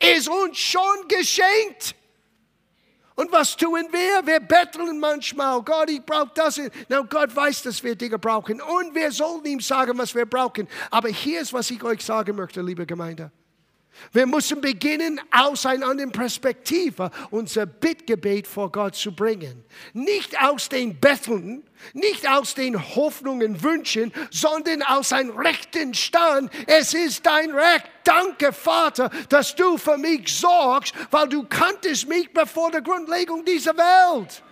ist 0.00 0.28
uns 0.28 0.58
schon 0.58 1.08
geschenkt. 1.08 1.96
Und 3.16 3.30
was 3.30 3.56
tun 3.56 3.86
wir? 3.92 4.26
Wir 4.26 4.40
betteln 4.40 4.98
manchmal. 4.98 5.62
Gott, 5.62 5.88
ich 5.88 6.04
brauche 6.04 6.32
das. 6.34 6.60
Na, 6.88 7.00
Gott 7.02 7.34
weiß, 7.34 7.62
dass 7.62 7.82
wir 7.82 7.94
Dinge 7.94 8.18
brauchen. 8.18 8.60
Und 8.60 8.94
wir 8.94 9.12
sollen 9.12 9.44
ihm 9.44 9.60
sagen, 9.60 9.96
was 9.98 10.14
wir 10.14 10.26
brauchen. 10.26 10.66
Aber 10.90 11.08
hier 11.08 11.40
ist, 11.40 11.52
was 11.52 11.70
ich 11.70 11.82
euch 11.84 12.04
sagen 12.04 12.34
möchte, 12.34 12.60
liebe 12.60 12.84
Gemeinde. 12.86 13.30
Wir 14.12 14.26
müssen 14.26 14.60
beginnen, 14.60 15.20
aus 15.30 15.66
einer 15.66 15.86
anderen 15.86 16.12
Perspektive 16.12 17.10
unser 17.30 17.66
Bittgebet 17.66 18.46
vor 18.46 18.70
Gott 18.70 18.94
zu 18.94 19.14
bringen. 19.14 19.64
Nicht 19.92 20.40
aus 20.40 20.68
den 20.68 20.98
Betteln, 20.98 21.62
nicht 21.92 22.28
aus 22.28 22.54
den 22.54 22.78
Hoffnungen, 22.96 23.62
Wünschen, 23.62 24.12
sondern 24.30 24.82
aus 24.82 25.12
einem 25.12 25.36
rechten 25.36 25.94
Stand. 25.94 26.50
Es 26.66 26.94
ist 26.94 27.24
dein 27.26 27.50
Recht. 27.50 27.90
Danke, 28.04 28.52
Vater, 28.52 29.10
dass 29.28 29.54
du 29.54 29.78
für 29.78 29.96
mich 29.96 30.32
sorgst, 30.32 30.94
weil 31.10 31.28
du 31.28 31.44
kanntest 31.44 32.08
mich 32.08 32.32
bevor 32.32 32.70
der 32.70 32.82
Grundlegung 32.82 33.44
dieser 33.44 33.76
Welt. 33.76 34.42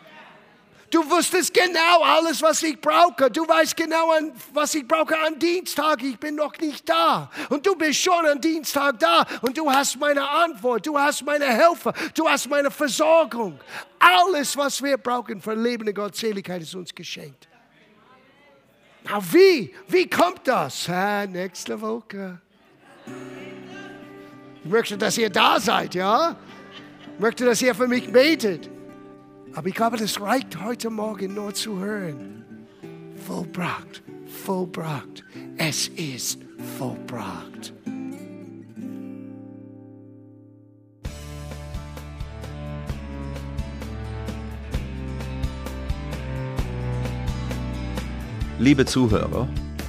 Du 0.92 0.98
wusstest 1.09 1.55
genau 1.55 2.02
alles, 2.02 2.42
was 2.42 2.62
ich 2.62 2.78
brauche. 2.78 3.31
Du 3.31 3.48
weißt 3.48 3.74
genau, 3.74 4.12
was 4.52 4.74
ich 4.74 4.87
brauche 4.87 5.18
am 5.26 5.38
Dienstag. 5.38 6.02
Ich 6.02 6.18
bin 6.18 6.35
noch 6.35 6.59
nicht 6.59 6.87
da. 6.87 7.31
Und 7.48 7.64
du 7.64 7.74
bist 7.74 7.98
schon 7.98 8.26
am 8.26 8.38
Dienstag 8.38 8.98
da. 8.98 9.24
Und 9.40 9.57
du 9.57 9.70
hast 9.70 9.98
meine 9.98 10.28
Antwort. 10.28 10.87
Du 10.87 10.98
hast 10.98 11.24
meine 11.24 11.46
Hilfe. 11.46 11.94
Du 12.12 12.28
hast 12.28 12.46
meine 12.46 12.70
Versorgung. 12.70 13.59
Alles, 13.98 14.55
was 14.55 14.83
wir 14.83 14.98
brauchen 14.98 15.40
für 15.40 15.55
lebende 15.55 15.94
Gottseligkeit, 15.94 16.61
ist 16.61 16.74
uns 16.74 16.94
geschenkt. 16.94 17.48
Na, 19.05 19.18
wie? 19.33 19.74
Wie 19.88 20.11
kommt 20.11 20.46
das? 20.46 20.87
Ha, 20.90 21.24
nächste 21.24 21.81
Woche. 21.81 22.38
Ich 24.62 24.70
möchte, 24.70 24.98
dass 24.98 25.16
ihr 25.16 25.31
da 25.31 25.59
seid, 25.59 25.94
ja? 25.94 26.37
Ich 27.14 27.18
möchte, 27.18 27.46
dass 27.46 27.62
ihr 27.62 27.74
für 27.74 27.88
mich 27.88 28.12
betet. 28.12 28.68
Aber 29.54 29.68
ich 29.68 29.74
glaube, 29.74 29.98
das 29.98 30.18
reicht 30.20 30.62
heute 30.62 30.88
Morgen 30.88 31.34
nur 31.34 31.52
zu 31.52 31.78
hören. 31.78 32.44
Vollbracht, 33.26 34.02
vollbracht. 34.26 35.24
Es 35.58 35.88
ist 35.88 36.38
vollbracht. 36.78 37.74
Liebe 48.58 48.86
Zuhörer, 48.86 49.46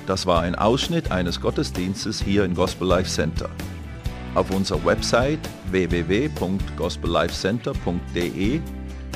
das 0.08 0.26
war 0.26 0.42
ein 0.42 0.56
Ausschnitt 0.56 1.12
eines 1.12 1.40
Gottesdienstes 1.40 2.22
hier 2.22 2.44
im 2.44 2.56
Gospel 2.56 2.86
Life 2.88 3.10
Center. 3.10 3.50
Auf 4.36 4.52
unserer 4.52 4.84
Website 4.84 5.40
www.gospellifecenter.de 5.70 8.62